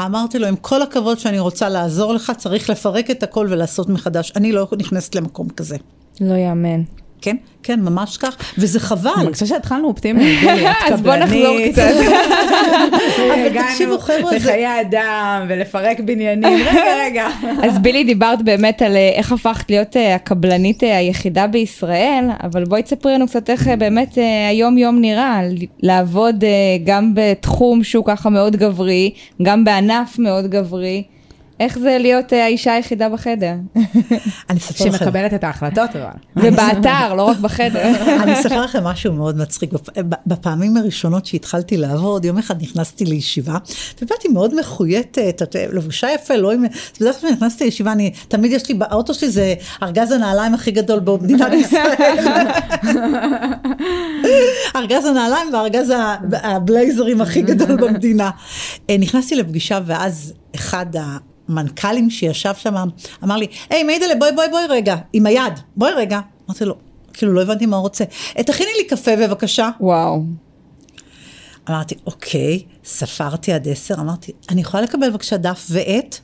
אמרתי 0.00 0.38
לו, 0.38 0.46
עם 0.46 0.56
כל 0.56 0.82
הכבוד 0.82 1.18
שאני 1.18 1.38
רוצה 1.38 1.68
לעזור 1.68 2.14
לך, 2.14 2.32
צריך 2.36 2.70
לפרק 2.70 3.10
את 3.10 3.22
הכל 3.22 3.46
ולעשות 3.50 3.88
מחדש. 3.88 4.32
אני 4.36 4.52
לא 4.52 4.68
נכנסת 4.78 5.14
למקום 5.14 5.48
כזה. 5.48 5.76
לא 6.20 6.34
יאמן. 6.34 6.82
כן, 7.20 7.36
כן, 7.62 7.80
ממש 7.80 8.16
כך, 8.16 8.36
וזה 8.58 8.80
חבל. 8.80 9.10
אני 9.20 9.32
חושבת 9.32 9.48
שהתחלנו 9.48 9.88
אופטימיים, 9.88 10.48
אז 10.92 11.00
בוא 11.00 11.16
נחזור 11.16 11.56
קצת. 11.72 11.82
אבל 13.34 13.62
תקשיבו 13.62 13.98
חבר'ה, 13.98 14.30
זה... 14.30 14.38
בחיי 14.38 14.80
אדם 14.80 15.46
ולפרק 15.48 16.00
בניינים, 16.00 16.58
רגע, 16.66 16.82
רגע. 17.04 17.28
אז 17.62 17.78
בילי, 17.78 18.04
דיברת 18.04 18.42
באמת 18.42 18.82
על 18.82 18.96
אה, 18.96 19.10
איך 19.14 19.32
הפכת 19.32 19.70
להיות 19.70 19.96
אה, 19.96 20.14
הקבלנית 20.14 20.84
אה, 20.84 20.98
היחידה 20.98 21.46
בישראל, 21.46 22.24
אבל 22.42 22.64
בואי 22.64 22.82
תספרי 22.82 23.14
לנו 23.14 23.26
קצת 23.26 23.50
איך 23.50 23.68
באמת 23.68 24.18
היום-יום 24.48 25.00
נראה, 25.00 25.40
לעבוד 25.82 26.44
גם 26.84 27.12
בתחום 27.14 27.84
שהוא 27.84 28.04
ככה 28.04 28.30
מאוד 28.30 28.56
גברי, 28.56 29.10
גם 29.42 29.64
בענף 29.64 30.18
מאוד 30.18 30.46
גברי. 30.50 31.02
איך 31.60 31.78
זה 31.78 31.96
להיות 32.00 32.32
אה, 32.32 32.44
האישה 32.44 32.72
היחידה 32.72 33.08
בחדר? 33.08 33.54
אני 34.50 34.58
אספר 34.58 34.84
לכם. 34.84 34.98
שמקבלת 34.98 35.34
את 35.34 35.44
ההחלטות 35.44 35.90
אבל. 35.96 36.10
ובאתר, 36.52 37.14
לא 37.14 37.22
רק 37.22 37.38
בחדר. 37.38 37.82
אני 38.22 38.40
אספר 38.40 38.62
לכם 38.62 38.84
משהו 38.84 39.12
מאוד 39.12 39.36
מצחיק. 39.36 39.70
בפעמים 40.26 40.76
הראשונות 40.76 41.26
שהתחלתי 41.26 41.76
לעבוד, 41.76 42.24
יום 42.24 42.38
אחד 42.38 42.62
נכנסתי 42.62 43.04
לישיבה, 43.04 43.56
ובאתי 44.02 44.28
מאוד 44.28 44.60
מחויטת, 44.60 45.42
לבושה 45.72 46.08
יפה, 46.14 46.36
לא 46.36 46.52
עם... 46.52 46.64
בדרך 47.00 47.20
כלל 47.20 47.30
נכנסתי 47.30 47.64
לישיבה, 47.64 47.92
אני, 47.92 48.12
תמיד 48.28 48.52
יש 48.52 48.68
לי, 48.68 48.78
האוטו 48.80 49.14
שלי 49.14 49.30
זה 49.30 49.54
ארגז 49.82 50.12
הנעליים 50.12 50.54
הכי 50.54 50.70
גדול 50.70 51.00
במדינת 51.00 51.52
ישראל. 51.52 52.18
ארגז 54.76 55.04
הנעליים 55.04 55.54
וארגז 55.54 55.92
הבלייזרים 56.32 57.20
הכי 57.20 57.42
גדול 57.42 57.76
במדינה. 57.76 58.30
אה, 58.90 58.96
נכנסתי 58.98 59.36
לפגישה 59.36 59.78
ואז 59.86 60.32
אחד 60.54 60.86
המנכ"לים 61.48 62.10
שישב 62.10 62.54
שם 62.54 62.74
אמר 63.24 63.36
לי, 63.36 63.46
היי 63.70 63.82
מיידלה 63.82 64.14
בואי 64.14 64.32
בואי 64.32 64.48
בואי 64.48 64.66
רגע, 64.68 64.96
עם 65.12 65.26
היד, 65.26 65.52
בואי 65.76 65.92
רגע. 65.92 66.20
אמרתי 66.48 66.64
לו, 66.64 66.74
כאילו 67.12 67.32
לא 67.32 67.42
הבנתי 67.42 67.66
מה 67.66 67.76
הוא 67.76 67.82
רוצה. 67.82 68.04
תכיני 68.46 68.70
לי 68.78 68.84
קפה 68.84 69.16
בבקשה. 69.16 69.70
וואו. 69.80 70.22
אמרתי, 71.70 71.94
אוקיי, 72.06 72.62
ספרתי 72.84 73.52
עד 73.52 73.68
עשר, 73.68 73.94
אמרתי, 73.94 74.32
אני 74.48 74.60
יכולה 74.60 74.82
לקבל 74.82 75.10
בבקשה 75.10 75.36
דף 75.36 75.66
ועט? 75.70 76.18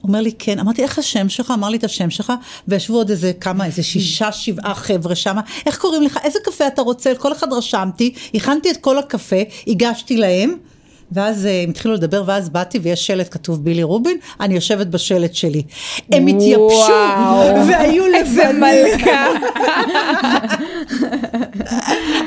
הוא 0.00 0.08
אומר 0.08 0.20
לי, 0.20 0.32
כן. 0.38 0.58
אמרתי, 0.58 0.82
איך 0.82 0.98
השם 0.98 1.28
שלך? 1.28 1.50
אמר 1.50 1.68
לי 1.68 1.76
את 1.76 1.84
השם 1.84 2.10
שלך, 2.10 2.32
וישבו 2.68 2.96
עוד 2.96 3.10
איזה 3.10 3.32
כמה, 3.32 3.66
איזה 3.66 3.82
שישה, 3.82 4.32
שבעה 4.32 4.74
חבר'ה 4.74 5.14
שם. 5.14 5.36
איך 5.66 5.78
קוראים 5.78 6.02
לך? 6.02 6.18
איזה 6.24 6.38
קפה 6.44 6.66
אתה 6.66 6.82
רוצה? 6.82 7.12
כל 7.18 7.32
אחד 7.32 7.52
רשמתי, 7.52 8.14
הכנתי 8.34 8.70
את 8.70 8.76
כל 8.76 8.98
הקפה, 8.98 9.36
הגשתי 9.66 10.16
להם. 10.16 10.56
ואז 11.12 11.46
אה, 11.46 11.62
הם 11.62 11.70
התחילו 11.70 11.94
לדבר, 11.94 12.22
ואז 12.26 12.48
באתי 12.48 12.78
ויש 12.78 13.06
שלט 13.06 13.28
כתוב 13.30 13.64
בילי 13.64 13.82
רובין, 13.82 14.16
אני 14.40 14.54
יושבת 14.54 14.86
בשלט 14.86 15.34
שלי. 15.34 15.62
הם 16.12 16.26
התייבשו, 16.26 16.92
והיו 17.68 18.04
לבנים. 18.06 18.86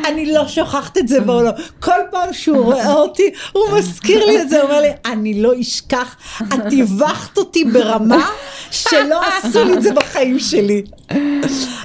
אני 0.07 0.33
לא 0.33 0.47
שוכחת 0.47 0.97
את 0.97 1.07
זה 1.07 1.21
בעולם. 1.21 1.51
כל 1.79 1.99
פעם 2.11 2.33
שהוא 2.33 2.63
רואה 2.63 2.93
אותי, 2.93 3.31
הוא 3.51 3.63
מזכיר 3.77 4.25
לי 4.25 4.41
את 4.41 4.49
זה, 4.49 4.61
הוא 4.61 4.69
אומר 4.69 4.81
לי, 4.81 4.89
אני 5.05 5.41
לא 5.41 5.51
אשכח, 5.61 6.15
את 6.41 6.59
טיווחת 6.69 7.37
אותי 7.37 7.65
ברמה 7.65 8.29
שלא 8.71 9.21
עשו 9.27 9.63
לי 9.63 9.73
את 9.73 9.81
זה 9.81 9.93
בחיים 9.93 10.39
שלי. 10.39 10.83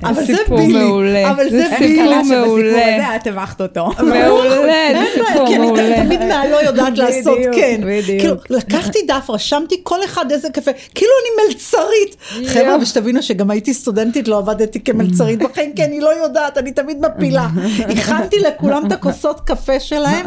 אבל 0.04 0.24
זה 0.24 0.36
בילי. 0.48 1.30
אבל 1.30 1.50
זה 1.50 1.68
בילי. 1.78 2.18
בסיפור 2.20 2.58
הזה 2.58 3.16
את 3.16 3.22
טיווחת 3.22 3.60
אותו. 3.60 3.90
מעולה, 3.98 4.88
זה 4.92 5.04
סיפור 5.14 5.56
מעולה. 5.58 5.82
כי 5.82 5.94
אני 5.94 6.04
תמיד 6.04 6.20
מהלא 6.20 6.56
יודעת 6.56 6.98
לעשות 6.98 7.38
כן. 7.54 7.80
כאילו, 8.04 8.34
לקחתי 8.50 8.98
דף, 9.08 9.30
רשמתי 9.30 9.80
כל 9.82 10.04
אחד 10.04 10.32
איזה 10.32 10.48
קפה, 10.50 10.70
כאילו 10.94 11.10
אני 11.22 11.48
מלצרית. 11.48 12.16
חבר'ה, 12.46 12.76
ושתבינו 12.82 13.22
שגם 13.22 13.50
הייתי 13.50 13.74
סטודנטית, 13.74 14.28
לא 14.28 14.38
עבדתי 14.38 14.80
כמלצרית 14.80 15.38
בחיים, 15.38 15.72
כי 15.72 15.84
אני 15.84 16.00
לא 16.00 16.22
יודעת, 16.22 16.58
אני 16.58 16.72
תמיד 16.72 16.98
מפילה. 17.00 17.48
הכנתי 17.92 18.36
לכולם 18.38 18.86
את 18.86 18.92
הכוסות 18.92 19.40
קפה 19.40 19.80
שלהם. 19.80 20.24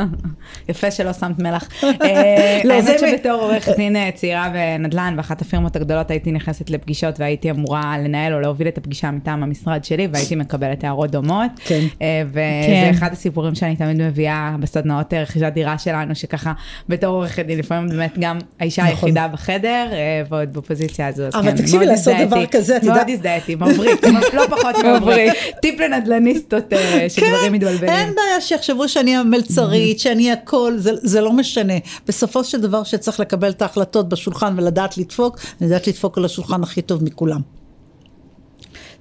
יפה 0.70 0.92
שלא 0.92 1.14
שמת 1.14 1.40
מלח. 1.40 1.70
אה, 1.84 2.62
לא, 2.64 2.74
האמת 2.74 3.00
שבתור 3.00 3.42
עורכת 3.42 3.76
דין 3.76 3.96
אה, 3.96 4.10
צעירה 4.16 4.50
בנדל"ן, 4.54 5.14
ואחת 5.18 5.42
הפירמות 5.42 5.76
הגדולות 5.76 6.12
הייתי 6.12 6.32
נכנסת 6.32 6.70
לפגישות 6.70 7.20
והייתי 7.20 7.52
אמורה 7.52 7.98
לנהל 7.98 8.34
או 8.34 8.40
להוביל 8.40 8.68
את 8.68 8.78
הפגישה 8.90 9.12
מטעם 9.12 9.44
המשרד. 9.44 9.84
שלי 9.84 10.08
והייתי 10.14 10.36
מקבלת 10.36 10.84
הערות 10.84 11.12
דומות. 11.12 11.52
כן. 11.66 11.80
אה, 12.02 12.24
וזה 12.30 12.40
כן. 12.68 12.92
אחד 12.94 13.10
הסיפורים 13.12 13.56
שאני 13.56 13.76
תמיד 13.76 14.02
מביאה 14.02 14.56
בסדנאות 14.60 15.14
אה, 15.14 15.22
רכישת 15.22 15.52
דירה 15.54 15.78
שלנו, 15.78 16.16
שככה 16.16 16.54
בתור 16.90 17.10
עורכת 17.16 17.46
דין 17.46 17.60
לפעמים 17.60 17.90
באמת 17.90 18.14
גם 18.20 18.38
האישה 18.60 18.82
נכון. 18.84 18.94
היחידה 18.96 19.28
בחדר 19.28 19.88
אה, 19.92 19.98
ועוד 20.30 20.54
בפוזיציה 20.54 21.08
הזו. 21.08 21.24
אז 21.24 21.36
אבל 21.36 21.44
כן, 21.52 21.58
תקשיבי, 21.58 21.78
מאוד 21.78 21.88
לעשות 21.90 22.14
דבר. 22.28 22.46
כזה, 22.46 22.78
את 22.78 22.84
מאוד 22.84 22.96
יודעת- 22.96 23.10
הזדהיתי, 23.10 23.56
מבריק, 23.56 24.04
לא 24.34 24.48
פחות 24.58 24.76
מבריק. 24.98 25.34
טיפ 25.62 25.80
לנדלניסטות 25.80 26.74
אה, 26.74 27.06
שדברים 27.10 27.54
מתבלבלים. 27.54 27.90
אין 27.90 28.16
בעיה 28.16 28.42
שיחשבו 28.42 28.90
שאני 28.90 29.16
המלצרית, 29.16 30.00
שאני 30.00 30.32
הכל, 30.32 30.74
זה, 30.78 30.92
זה 30.96 31.22
לא 31.22 31.34
משנה. 31.34 31.74
בסופו 32.08 32.44
של 32.44 32.62
דבר 32.62 32.84
שצריך 32.84 33.20
לקבל 33.20 33.50
את 33.50 33.62
ההחלטות 33.62 34.10
בשולחן 34.10 34.54
ולדעת 34.58 34.98
לדפוק, 34.98 35.38
אני 35.62 35.68
יודעת 35.68 35.88
לדפוק 35.88 36.18
על 36.18 36.26
השולחן 36.26 36.64
הכי 36.64 36.82
טוב 36.82 37.04
מכולם. 37.04 37.59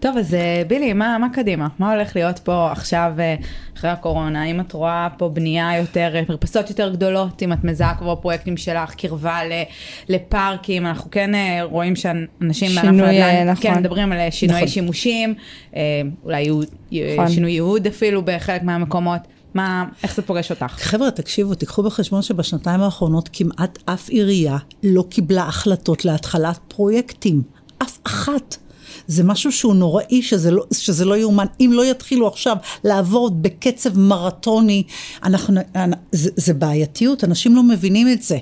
טוב, 0.01 0.17
אז 0.17 0.35
אה, 0.35 0.63
בילי, 0.67 0.93
מה, 0.93 1.19
מה 1.21 1.27
קדימה? 1.33 1.69
מה 1.79 1.93
הולך 1.93 2.17
להיות 2.17 2.39
פה 2.39 2.73
עכשיו 2.73 3.13
אה, 3.19 3.35
אחרי 3.77 3.91
הקורונה? 3.91 4.43
האם 4.43 4.61
את 4.61 4.73
רואה 4.73 5.09
פה 5.19 5.29
בנייה 5.29 5.77
יותר, 5.79 6.11
אה, 6.15 6.23
מרפסות 6.29 6.69
יותר 6.71 6.93
גדולות, 6.93 7.43
אם 7.43 7.53
את 7.53 7.65
מזהה 7.65 7.95
כבר 7.95 8.15
פרויקטים 8.15 8.57
שלך, 8.57 8.95
קרבה 8.95 9.45
ל, 9.45 9.53
לפארקים? 10.09 10.87
אנחנו 10.87 11.11
כן 11.11 11.31
רואים 11.63 11.97
שאנשים 11.97 12.69
בענף 12.75 12.81
שינוי, 12.85 13.09
הנדל"ן, 13.23 13.23
אה, 13.49 13.53
נכון. 13.53 13.63
כן, 13.63 13.79
מדברים 13.79 14.13
על 14.13 14.19
שינויי 14.31 14.59
נכון. 14.63 14.69
שימושים, 14.73 15.35
אולי 16.25 16.41
ייעוד- 16.41 16.67
נכון. 17.15 17.29
שינוי 17.29 17.51
ייעוד 17.51 17.87
אפילו 17.87 18.23
בחלק 18.25 18.63
מהמקומות. 18.63 19.21
מה, 19.55 19.85
איך 20.03 20.15
זה 20.15 20.23
פוגש 20.23 20.51
אותך? 20.51 20.65
חבר'ה, 20.79 21.11
תקשיבו, 21.11 21.55
תיקחו 21.55 21.83
בחשבון 21.83 22.23
שבשנתיים 22.23 22.81
האחרונות 22.81 23.29
כמעט 23.33 23.79
אף 23.85 24.09
עירייה 24.09 24.57
לא 24.83 25.05
קיבלה 25.11 25.43
החלטות 25.43 26.05
להתחלת 26.05 26.59
פרויקטים. 26.69 27.43
אף 27.83 27.99
אחת. 28.07 28.57
זה 29.09 29.25
משהו 29.25 29.53
שהוא 29.53 29.75
נוראי, 29.75 30.23
שזה 30.23 30.51
לא, 30.51 30.65
שזה 30.73 31.05
לא 31.05 31.17
יאומן. 31.17 31.47
אם 31.61 31.71
לא 31.73 31.85
יתחילו 31.85 32.29
עכשיו 32.29 32.57
לעבוד 32.85 33.43
בקצב 33.43 33.99
מרתוני, 33.99 34.83
אנחנו, 35.23 35.61
זה, 36.13 36.31
זה 36.37 36.55
בעייתיות, 36.55 37.25
אנשים 37.25 37.57
לא 37.57 37.63
מבינים 37.63 38.09
את 38.13 38.23
זה. 38.23 38.39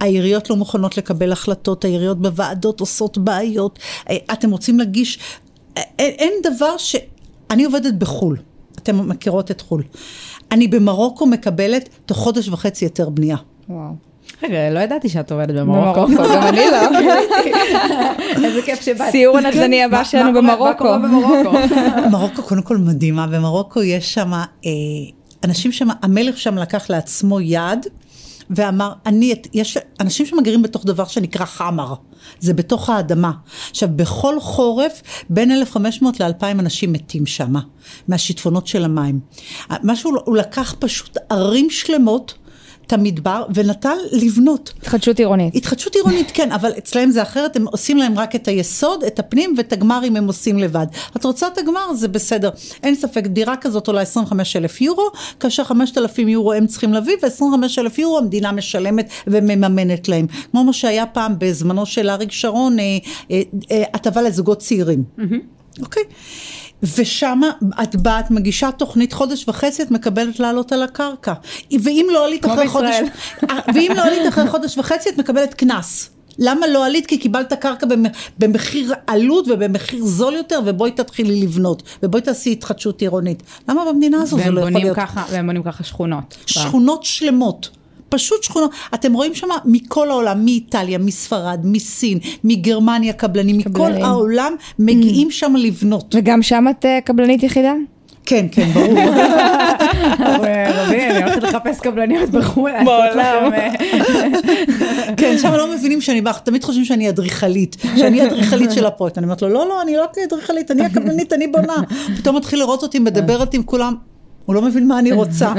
העיריות 0.00 0.50
לא 0.50 0.56
מוכנות 0.56 0.96
לקבל 0.96 1.32
החלטות, 1.32 1.84
העיריות 1.84 2.22
בוועדות 2.22 2.80
עושות 2.80 3.18
בעיות. 3.18 3.78
אה, 4.10 4.16
אתם 4.32 4.50
רוצים 4.50 4.78
להגיש... 4.78 5.18
אה, 5.76 5.82
אין, 5.98 6.14
אין 6.18 6.32
דבר 6.44 6.76
ש... 6.78 6.96
אני 7.50 7.64
עובדת 7.64 7.94
בחו"ל, 7.94 8.36
אתן 8.78 8.96
מכירות 8.96 9.50
את 9.50 9.60
חו"ל. 9.60 9.82
אני 10.52 10.68
במרוקו 10.68 11.26
מקבלת 11.26 11.88
תוך 12.06 12.18
חודש 12.18 12.48
וחצי 12.48 12.84
היתר 12.84 13.08
בנייה. 13.08 13.36
וואו. 13.68 14.09
רגע, 14.42 14.70
לא 14.70 14.80
ידעתי 14.80 15.08
שאת 15.08 15.32
עובדת 15.32 15.54
במרוקו. 15.54 16.06
במרוקו, 16.06 16.28
גם 16.34 16.42
אני 16.42 16.60
לא. 16.72 16.78
איזה 18.44 18.62
כיף 18.62 18.80
שבאת. 18.80 19.10
סיור 19.10 19.38
הנדל"ני 19.38 19.84
הבא 19.84 20.04
שלנו 20.04 20.32
במרוקו. 20.34 20.88
מרוקו 22.12 22.42
קודם 22.42 22.62
כל 22.62 22.76
מדהימה, 22.76 23.26
במרוקו 23.26 23.82
יש 23.82 24.14
שם, 24.14 24.32
אה, 24.32 24.70
אנשים 25.44 25.72
שם, 25.72 25.88
המלך 26.02 26.38
שם 26.38 26.58
לקח 26.58 26.90
לעצמו 26.90 27.40
יד 27.40 27.86
ואמר, 28.50 28.92
אני, 29.06 29.34
יש 29.54 29.78
אנשים 30.00 30.26
שמגרים 30.26 30.62
בתוך 30.62 30.84
דבר 30.84 31.04
שנקרא 31.04 31.46
חמר, 31.46 31.94
זה 32.40 32.54
בתוך 32.54 32.90
האדמה. 32.90 33.32
עכשיו, 33.70 33.88
בכל 33.96 34.40
חורף, 34.40 35.02
בין 35.30 35.50
1,500 35.50 36.20
ל-2,000 36.20 36.44
אנשים 36.50 36.92
מתים 36.92 37.26
שם, 37.26 37.52
מהשיטפונות 38.08 38.66
של 38.66 38.84
המים. 38.84 39.20
מה 39.82 39.96
שהוא 39.96 40.18
הוא 40.24 40.36
לקח 40.36 40.74
פשוט 40.78 41.16
ערים 41.30 41.70
שלמות, 41.70 42.34
את 42.90 42.94
המדבר, 42.94 43.44
ונתן 43.54 43.96
לבנות. 44.12 44.72
התחדשות 44.80 45.18
עירונית. 45.18 45.56
התחדשות 45.56 45.94
עירונית 45.94 46.30
כן, 46.34 46.52
אבל 46.52 46.70
אצלהם 46.78 47.10
זה 47.10 47.22
אחרת, 47.22 47.56
הם 47.56 47.66
עושים 47.68 47.96
להם 47.96 48.18
רק 48.18 48.34
את 48.34 48.48
היסוד, 48.48 49.04
את 49.04 49.18
הפנים, 49.18 49.54
ואת 49.56 49.72
הגמרים 49.72 50.16
הם 50.16 50.26
עושים 50.26 50.58
לבד. 50.58 50.86
את 51.16 51.24
רוצה 51.24 51.46
את 51.46 51.58
הגמר, 51.58 51.94
זה 51.94 52.08
בסדר. 52.08 52.50
אין 52.82 52.94
ספק, 52.94 53.26
דירה 53.26 53.56
כזאת 53.56 53.86
עולה 53.86 54.00
25 54.00 54.56
אלף 54.56 54.80
יורו, 54.80 55.10
כאשר 55.40 55.64
5,000 55.64 56.28
יורו 56.28 56.52
הם 56.52 56.66
צריכים 56.66 56.92
להביא, 56.92 57.16
ו-25 57.22 57.42
אלף 57.78 57.98
יורו 57.98 58.18
המדינה 58.18 58.52
משלמת 58.52 59.08
ומממנת 59.26 60.08
להם. 60.08 60.26
כמו 60.50 60.64
מה 60.64 60.72
שהיה 60.72 61.06
פעם 61.06 61.34
בזמנו 61.38 61.86
של 61.86 62.10
אריק 62.10 62.32
שרון, 62.32 62.78
אה, 62.78 62.84
אה, 63.30 63.42
אה, 63.70 63.82
הטבה 63.94 64.22
לזוגות 64.22 64.58
צעירים. 64.58 65.04
אוקיי? 65.82 66.02
ושם 66.82 67.40
את 67.82 67.96
באה, 67.96 68.20
את 68.20 68.30
מגישה 68.30 68.70
תוכנית 68.72 69.12
חודש 69.12 69.48
וחצי, 69.48 69.82
את 69.82 69.90
מקבלת 69.90 70.40
לעלות 70.40 70.72
על 70.72 70.82
הקרקע. 70.82 71.32
ואם 71.82 72.06
לא 72.12 72.26
עלית 72.26 72.46
אחרי 72.46 72.68
חודש... 72.68 72.94
אה, 73.50 73.58
ואם 73.74 73.92
לא 73.96 74.02
עלית 74.02 74.28
אחרי 74.28 74.48
חודש 74.48 74.78
וחצי, 74.78 75.08
את 75.08 75.18
מקבלת 75.18 75.54
קנס. 75.54 76.10
למה 76.38 76.66
לא 76.66 76.86
עלית? 76.86 77.06
כי 77.06 77.18
קיבלת 77.18 77.52
קרקע 77.52 77.86
במ- 77.86 78.06
במחיר 78.38 78.92
עלות 79.06 79.48
ובמחיר 79.48 80.04
זול 80.04 80.34
יותר, 80.34 80.60
ובואי 80.64 80.90
תתחילי 80.90 81.42
לבנות, 81.42 81.82
ובואי 82.02 82.22
תעשי 82.22 82.52
התחדשות 82.52 83.00
עירונית. 83.00 83.42
למה 83.68 83.82
במדינה 83.92 84.22
הזו 84.22 84.36
זה 84.36 84.50
לא 84.50 84.60
יכול 84.60 84.72
להיות? 84.80 84.96
והם 85.30 85.46
בונים 85.46 85.62
ככה 85.62 85.84
שכונות. 85.84 86.36
שכונות 86.46 87.04
שלמות. 87.04 87.70
פשוט 88.10 88.42
שכונות, 88.42 88.70
אתם 88.94 89.12
רואים 89.12 89.34
שם 89.34 89.48
מכל 89.64 90.10
העולם, 90.10 90.44
מאיטליה, 90.44 90.98
מספרד, 90.98 91.60
מסין, 91.64 92.18
מגרמניה 92.44 93.12
קבלנים, 93.12 93.58
מכל 93.58 93.70
קבלנים. 93.70 94.04
העולם 94.04 94.52
מגיעים 94.78 95.30
שם 95.30 95.54
לבנות. 95.56 96.14
וגם 96.18 96.42
שם 96.42 96.64
את 96.70 96.84
אה, 96.84 96.98
קבלנית 97.04 97.42
יחידה? 97.42 97.72
כן, 98.26 98.46
כן, 98.52 98.70
ברור. 98.74 98.98
רבי, 100.74 101.06
אני 101.06 101.22
הולכת 101.22 101.42
לחפש 101.42 101.80
קבלניות 101.80 102.30
בחו"ל, 102.30 102.70
לעשות 102.70 102.86
בעולם. 102.86 103.46
לכם, 103.46 103.54
אה, 103.54 105.14
כן, 105.16 105.38
שם 105.38 105.52
לא 105.52 105.74
מבינים 105.74 106.00
שאני 106.00 106.20
באה, 106.20 106.32
תמיד 106.32 106.64
חושבים 106.64 106.84
שאני 106.84 107.08
אדריכלית, 107.08 107.76
שאני 107.96 108.26
אדריכלית 108.26 108.72
של 108.72 108.86
הפרויקט. 108.86 109.18
אני 109.18 109.24
אומרת 109.24 109.42
לו, 109.42 109.48
לא, 109.48 109.68
לא, 109.68 109.82
אני 109.82 109.96
לא 109.96 110.06
אדריכלית, 110.24 110.70
אני 110.70 110.84
הקבלנית, 110.84 111.32
אני 111.32 111.46
בונה. 111.46 111.76
פתאום 112.16 112.36
מתחיל 112.36 112.58
לראות 112.58 112.82
אותי, 112.82 112.98
מדברת 112.98 113.54
עם 113.54 113.62
כולם, 113.62 113.94
הוא 114.46 114.54
לא 114.54 114.62
מבין 114.62 114.88
מה 114.88 114.98
אני 114.98 115.12
רוצה. 115.12 115.52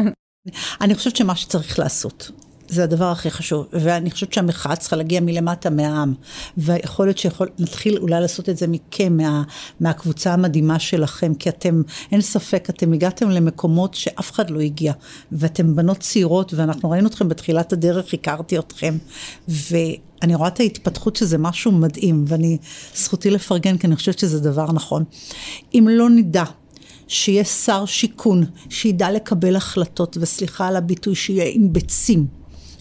אני 0.81 0.95
חושבת 0.95 1.15
שמה 1.15 1.35
שצריך 1.35 1.79
לעשות, 1.79 2.31
זה 2.67 2.83
הדבר 2.83 3.05
הכי 3.11 3.31
חשוב, 3.31 3.65
ואני 3.73 4.11
חושבת 4.11 4.33
שהמחאה 4.33 4.75
צריכה 4.75 4.95
להגיע 4.95 5.19
מלמטה 5.19 5.69
מהעם, 5.69 6.13
ויכול 6.57 7.05
להיות 7.05 7.17
שיכול, 7.17 7.49
נתחיל 7.59 7.97
אולי 7.97 8.21
לעשות 8.21 8.49
את 8.49 8.57
זה 8.57 8.67
מכם, 8.67 9.17
מה, 9.17 9.43
מהקבוצה 9.79 10.33
המדהימה 10.33 10.79
שלכם, 10.79 11.33
כי 11.33 11.49
אתם, 11.49 11.81
אין 12.11 12.21
ספק, 12.21 12.69
אתם 12.69 12.93
הגעתם 12.93 13.29
למקומות 13.29 13.93
שאף 13.93 14.31
אחד 14.31 14.49
לא 14.49 14.59
הגיע, 14.59 14.93
ואתם 15.31 15.75
בנות 15.75 15.97
צעירות, 15.97 16.53
ואנחנו 16.53 16.89
ראינו 16.89 17.07
אתכם 17.07 17.29
בתחילת 17.29 17.73
הדרך, 17.73 18.13
הכרתי 18.13 18.59
אתכם, 18.59 18.97
ואני 19.47 20.35
רואה 20.35 20.47
את 20.47 20.59
ההתפתחות 20.59 21.15
שזה 21.15 21.37
משהו 21.37 21.71
מדהים, 21.71 22.25
ואני, 22.27 22.57
זכותי 22.95 23.29
לפרגן, 23.29 23.77
כי 23.77 23.87
אני 23.87 23.95
חושבת 23.95 24.19
שזה 24.19 24.39
דבר 24.39 24.71
נכון. 24.71 25.03
אם 25.73 25.87
לא 25.91 26.09
נדע 26.09 26.43
שיהיה 27.11 27.43
שר 27.43 27.85
שיכון 27.85 28.45
שידע 28.69 29.11
לקבל 29.11 29.55
החלטות, 29.55 30.17
וסליחה 30.21 30.67
על 30.67 30.75
הביטוי, 30.75 31.15
שיהיה 31.15 31.51
עם 31.53 31.73
ביצים, 31.73 32.27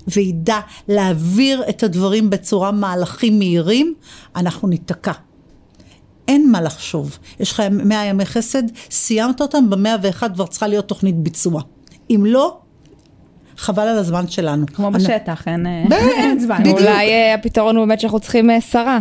וידע 0.09 0.61
להעביר 0.89 1.63
את 1.69 1.83
הדברים 1.83 2.31
בצורה 2.31 2.73
מהלכים 2.73 3.39
מהירים, 3.39 3.95
אנחנו 4.37 4.69
ניתקע. 4.69 5.13
אין 6.29 6.51
מה 6.51 6.61
לחשוב. 6.61 7.19
יש 7.41 7.53
לך 7.53 7.63
100 7.71 8.05
ימי 8.05 8.27
חסד, 8.27 8.63
סיימת 8.91 9.41
אותם, 9.41 9.71
במאה 9.71 9.97
ואחד 10.03 10.35
כבר 10.35 10.47
צריכה 10.47 10.67
להיות 10.67 10.89
תוכנית 10.89 11.17
ביצוע. 11.17 11.63
אם 12.11 12.25
לא, 12.27 12.59
חבל 13.61 13.83
על 13.83 13.99
הזמן 13.99 14.29
שלנו. 14.29 14.67
כמו 14.75 14.89
אני- 14.89 14.99
בשטח, 14.99 15.43
אין 15.47 15.67
אה, 15.67 15.85
אין 16.17 16.39
זמן. 16.41 16.57
בדיוק. 16.61 16.79
אולי 16.79 17.09
אה, 17.11 17.35
הפתרון 17.35 17.77
הוא 17.77 17.85
באמת 17.87 18.01
שאנחנו 18.01 18.21
צריכים 18.21 18.51
אה, 18.51 18.61
שרה. 18.61 18.99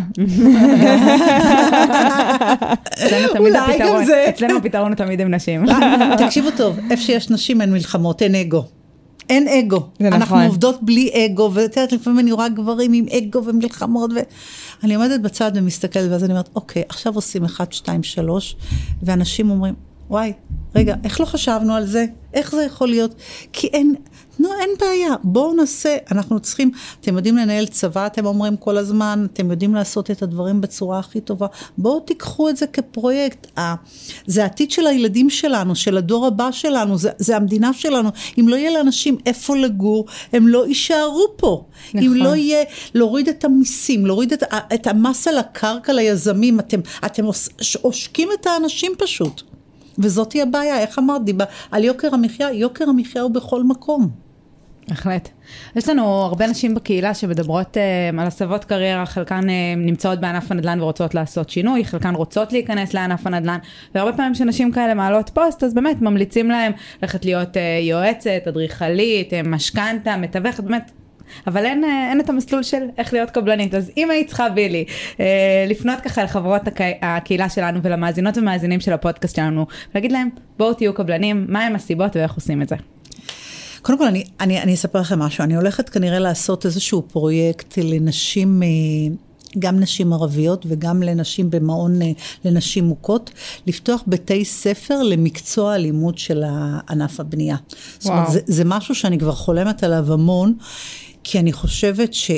אצלנו 2.93 3.27
תמיד 3.33 3.37
אולי 3.37 3.51
גם 3.53 3.69
הפתרון, 3.69 4.05
זה. 4.05 4.25
אצלנו 4.29 4.57
הפתרון 4.57 4.87
הוא 4.91 4.95
תמיד 4.97 5.21
עם 5.21 5.33
נשים. 5.33 5.65
תקשיבו 6.17 6.49
טוב, 6.57 6.79
איפה 6.91 7.03
שיש 7.03 7.29
נשים 7.29 7.61
אין 7.61 7.71
מלחמות, 7.73 8.21
אין 8.21 8.35
אגו. 8.35 8.63
אין 9.29 9.47
אגו. 9.47 9.79
זה 9.99 10.07
אנחנו 10.07 10.35
נכון. 10.35 10.47
עובדות 10.47 10.83
בלי 10.83 11.11
אגו, 11.25 11.51
ואת 11.53 11.77
יודעת, 11.77 11.91
לפעמים 11.91 12.19
אני 12.19 12.31
רואה 12.31 12.49
גברים 12.49 12.93
עם 12.93 13.05
אגו 13.17 13.43
ומלחמות, 13.45 14.11
ואני 14.83 14.95
עומדת 14.95 15.19
בצד 15.21 15.51
ומסתכלת, 15.55 16.11
ואז 16.11 16.23
אני 16.23 16.31
אומרת, 16.33 16.49
אוקיי, 16.55 16.83
עכשיו 16.89 17.15
עושים 17.15 17.45
1, 17.45 17.73
2, 17.73 18.03
3, 18.03 18.55
ואנשים 19.03 19.49
אומרים, 19.49 19.73
וואי, 20.09 20.33
רגע, 20.75 20.95
איך 21.03 21.19
לא 21.19 21.25
חשבנו 21.25 21.73
על 21.75 21.85
זה? 21.85 22.05
איך 22.33 22.51
זה 22.55 22.63
יכול 22.63 22.87
להיות? 22.87 23.15
כי 23.53 23.67
אין, 23.67 23.95
נו, 24.39 24.49
אין 24.61 24.69
בעיה, 24.79 25.09
בואו 25.23 25.53
נעשה, 25.53 25.97
אנחנו 26.11 26.39
צריכים, 26.39 26.71
אתם 27.01 27.15
יודעים 27.17 27.37
לנהל 27.37 27.65
צבא, 27.65 28.05
אתם 28.07 28.25
אומרים 28.25 28.57
כל 28.57 28.77
הזמן, 28.77 29.27
אתם 29.33 29.51
יודעים 29.51 29.75
לעשות 29.75 30.11
את 30.11 30.21
הדברים 30.21 30.61
בצורה 30.61 30.99
הכי 30.99 31.21
טובה, 31.21 31.47
בואו 31.77 31.99
תיקחו 31.99 32.49
את 32.49 32.57
זה 32.57 32.67
כפרויקט. 32.67 33.59
ה- 33.59 33.75
זה 34.27 34.43
העתיד 34.43 34.71
של 34.71 34.87
הילדים 34.87 35.29
שלנו, 35.29 35.75
של 35.75 35.97
הדור 35.97 36.25
הבא 36.27 36.51
שלנו, 36.51 36.97
זה, 36.97 37.09
זה 37.17 37.35
המדינה 37.37 37.73
שלנו. 37.73 38.09
אם 38.39 38.47
לא 38.49 38.55
יהיה 38.55 38.71
לאנשים 38.71 39.17
איפה 39.25 39.55
לגור, 39.57 40.05
הם 40.33 40.47
לא 40.47 40.67
יישארו 40.67 41.25
פה. 41.37 41.65
נכון. 41.93 42.03
אם. 42.07 42.13
לא 42.15 42.35
יהיה, 42.35 42.63
להוריד 42.93 43.27
את 43.29 43.43
המיסים, 43.45 44.05
להוריד 44.05 44.33
את, 44.33 44.43
את 44.73 44.87
המס 44.87 45.27
על 45.27 45.37
הקרקע 45.37 45.93
ליזמים, 45.93 46.59
אתם, 46.59 46.79
אתם 47.05 47.25
עוש- 47.25 47.75
עושקים 47.81 48.29
את 48.41 48.47
האנשים 48.47 48.91
פשוט. 48.97 49.41
וזאתי 49.99 50.41
הבעיה, 50.41 50.79
איך 50.79 50.99
אמרת, 50.99 51.23
דיבה, 51.25 51.45
על 51.71 51.83
יוקר 51.83 52.13
המחיה, 52.13 52.51
יוקר 52.51 52.89
המחיה 52.89 53.21
הוא 53.21 53.31
בכל 53.31 53.63
מקום. 53.63 54.09
בהחלט. 54.89 55.29
יש 55.75 55.89
לנו 55.89 56.03
הרבה 56.03 56.47
נשים 56.47 56.75
בקהילה 56.75 57.13
שמדברות 57.13 57.77
uh, 57.77 58.19
על 58.19 58.27
הסבות 58.27 58.65
קריירה, 58.65 59.05
חלקן 59.05 59.41
uh, 59.49 59.51
נמצאות 59.77 60.19
בענף 60.19 60.51
הנדל"ן 60.51 60.81
ורוצות 60.81 61.15
לעשות 61.15 61.49
שינוי, 61.49 61.85
חלקן 61.85 62.15
רוצות 62.15 62.51
להיכנס 62.53 62.93
לענף 62.93 63.27
הנדל"ן, 63.27 63.57
והרבה 63.95 64.17
פעמים 64.17 64.33
כשנשים 64.33 64.71
כאלה 64.71 64.93
מעלות 64.93 65.29
פוסט, 65.29 65.63
אז 65.63 65.73
באמת 65.73 66.01
ממליצים 66.01 66.51
להם 66.51 66.71
ללכת 67.01 67.25
להיות 67.25 67.55
uh, 67.55 67.59
יועצת, 67.81 68.41
אדריכלית, 68.47 69.33
משכנתה, 69.33 70.17
מתווכת, 70.17 70.63
באמת 70.63 70.91
אבל 71.47 71.65
אין, 71.65 71.83
אין 71.83 72.19
את 72.19 72.29
המסלול 72.29 72.63
של 72.63 72.81
איך 72.97 73.13
להיות 73.13 73.29
קבלנית. 73.29 73.73
אז 73.73 73.91
אם 73.97 74.11
היית 74.11 74.27
צריכה, 74.27 74.49
בילי, 74.49 74.85
לפנות 75.67 75.99
ככה 75.99 76.23
לחברות 76.23 76.61
הקהילה 77.01 77.49
שלנו 77.49 77.79
ולמאזינות 77.83 78.37
ומאזינים 78.37 78.79
של 78.79 78.93
הפודקאסט 78.93 79.35
שלנו, 79.35 79.65
להגיד 79.95 80.11
להם, 80.11 80.29
בואו 80.57 80.73
תהיו 80.73 80.93
קבלנים, 80.93 81.45
מהם 81.49 81.75
הסיבות 81.75 82.15
ואיך 82.15 82.33
עושים 82.33 82.61
את 82.61 82.69
זה. 82.69 82.75
קודם 83.81 83.97
כל, 83.97 84.07
אני, 84.07 84.23
אני, 84.39 84.61
אני 84.61 84.73
אספר 84.73 84.99
לכם 84.99 85.19
משהו. 85.19 85.43
אני 85.43 85.55
הולכת 85.55 85.89
כנראה 85.89 86.19
לעשות 86.19 86.65
איזשהו 86.65 87.01
פרויקט 87.01 87.77
לנשים, 87.77 88.63
אה, 88.63 88.67
גם 89.59 89.79
נשים 89.79 90.13
ערביות 90.13 90.65
וגם 90.69 91.03
לנשים 91.03 91.49
במעון 91.49 92.01
אה, 92.01 92.11
לנשים 92.45 92.83
מוכות, 92.83 93.31
לפתוח 93.67 94.03
בתי 94.07 94.45
ספר 94.45 95.03
למקצוע 95.03 95.73
הלימוד 95.73 96.17
של 96.17 96.43
ענף 96.89 97.19
הבנייה. 97.19 97.55
וואו. 97.55 97.95
זאת 97.99 98.09
אומרת, 98.09 98.31
זה, 98.31 98.39
זה 98.45 98.63
משהו 98.65 98.95
שאני 98.95 99.19
כבר 99.19 99.31
חולמת 99.31 99.83
עליו 99.83 100.13
המון, 100.13 100.53
כי 101.31 101.39
אני 101.39 101.53
חושבת 101.53 102.13
ש... 102.13 102.31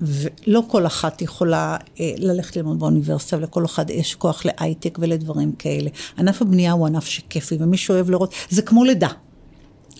ולא 0.00 0.62
כל 0.68 0.86
אחת 0.86 1.22
יכולה 1.22 1.76
אה, 2.00 2.12
ללכת 2.16 2.56
ללמוד 2.56 2.78
באוניברסיטה, 2.78 3.36
ולכל 3.36 3.64
אחד 3.64 3.90
יש 3.90 4.14
כוח 4.14 4.42
להייטק 4.44 4.98
ולדברים 5.00 5.52
כאלה. 5.52 5.90
ענף 6.18 6.42
הבנייה 6.42 6.72
הוא 6.72 6.86
ענף 6.86 7.04
שכיפי, 7.04 7.56
ומי 7.60 7.76
שאוהב 7.76 8.10
לראות, 8.10 8.34
זה 8.48 8.62
כמו 8.62 8.84
לידה. 8.84 9.08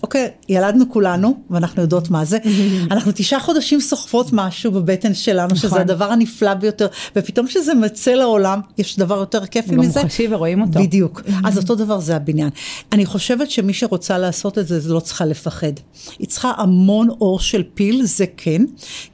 אוקיי, 0.02 0.30
ילדנו 0.48 0.90
כולנו, 0.90 1.36
ואנחנו 1.50 1.82
יודעות 1.82 2.10
מה 2.10 2.24
זה. 2.24 2.38
אנחנו 2.90 3.12
תשעה 3.14 3.40
חודשים 3.40 3.80
סוחבות 3.80 4.26
משהו 4.32 4.72
בבטן 4.72 5.14
שלנו, 5.14 5.56
שזה 5.56 5.66
נכון. 5.66 5.80
הדבר 5.80 6.12
הנפלא 6.12 6.54
ביותר, 6.54 6.86
ופתאום 7.16 7.46
כשזה 7.46 7.74
מצא 7.74 8.10
לעולם, 8.10 8.60
יש 8.78 8.98
דבר 8.98 9.18
יותר 9.18 9.46
כיפי 9.46 9.76
מזה. 9.76 10.00
הוא 10.00 10.04
מוחשי 10.04 10.26
ורואים 10.30 10.60
אותו. 10.62 10.80
בדיוק. 10.80 11.22
אז 11.46 11.58
אותו 11.58 11.74
דבר 11.74 12.00
זה 12.00 12.16
הבניין. 12.16 12.50
אני 12.92 13.06
חושבת 13.06 13.50
שמי 13.50 13.72
שרוצה 13.72 14.18
לעשות 14.18 14.58
את 14.58 14.68
זה, 14.68 14.80
זה 14.80 14.92
לא 14.92 15.00
צריכה 15.00 15.24
לפחד. 15.24 15.72
היא 16.18 16.28
צריכה 16.28 16.52
המון 16.56 17.08
אור 17.08 17.40
של 17.40 17.62
פיל, 17.74 18.04
זה 18.04 18.24
כן, 18.36 18.62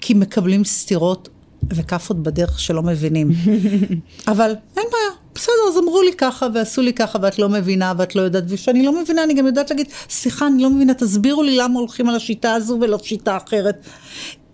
כי 0.01 0.15
מקבלים 0.15 0.65
סתירות 0.65 1.29
וכאפות 1.71 2.23
בדרך 2.23 2.61
שלא 2.61 2.83
מבינים. 2.83 3.31
אבל 4.33 4.55
אין 4.77 4.87
בעיה, 4.93 5.22
בסדר, 5.35 5.55
אז 5.69 5.79
אמרו 5.79 6.03
לי 6.03 6.13
ככה 6.13 6.47
ועשו 6.55 6.83
לי 6.83 6.93
ככה 6.93 7.19
ואת 7.23 7.39
לא 7.39 7.49
מבינה 7.49 7.93
ואת 7.99 8.17
לא 8.17 8.23
יודעת, 8.23 8.45
וכשאני 8.49 8.83
לא 8.87 9.03
מבינה 9.03 9.25
אני 9.25 9.35
גם 9.35 9.47
יודעת 9.47 9.71
להגיד, 9.71 9.87
סליחה, 10.11 10.47
אני 10.47 10.63
לא 10.63 10.71
מבינה, 10.71 10.95
תסבירו 10.95 11.43
לי 11.43 11.57
למה 11.57 11.79
הולכים 11.79 12.09
על 12.09 12.15
השיטה 12.15 12.55
הזו 12.55 12.79
ולא 12.81 12.99
שיטה 13.03 13.37
אחרת. 13.37 13.87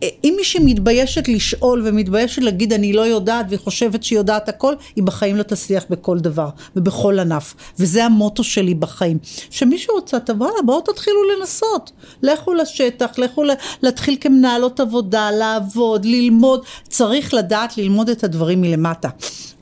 אם 0.02 0.34
מישהי 0.36 0.60
מתביישת 0.64 1.28
לשאול 1.28 1.82
ומתביישת 1.84 2.42
להגיד 2.42 2.72
אני 2.72 2.92
לא 2.92 3.00
יודעת 3.00 3.46
והיא 3.48 3.58
חושבת 3.58 4.02
שהיא 4.02 4.18
יודעת 4.18 4.48
הכל, 4.48 4.74
היא 4.96 5.04
בחיים 5.04 5.36
לא 5.36 5.42
תצליח 5.42 5.84
בכל 5.90 6.18
דבר 6.18 6.48
ובכל 6.76 7.18
ענף. 7.18 7.54
וזה 7.78 8.04
המוטו 8.04 8.44
שלי 8.44 8.74
בחיים. 8.74 9.18
שמישהו 9.50 9.94
רוצה, 9.94 10.16
וואלה, 10.36 10.62
בואו 10.64 10.80
תתחילו 10.80 11.16
לנסות. 11.24 11.90
לכו 12.22 12.54
לשטח, 12.54 13.18
לכו 13.18 13.44
להתחיל 13.82 14.16
כמנהלות 14.20 14.80
עבודה, 14.80 15.30
לעבוד, 15.30 16.04
ללמוד. 16.04 16.64
צריך 16.88 17.34
לדעת 17.34 17.78
ללמוד 17.78 18.08
את 18.08 18.24
הדברים 18.24 18.60
מלמטה. 18.60 19.08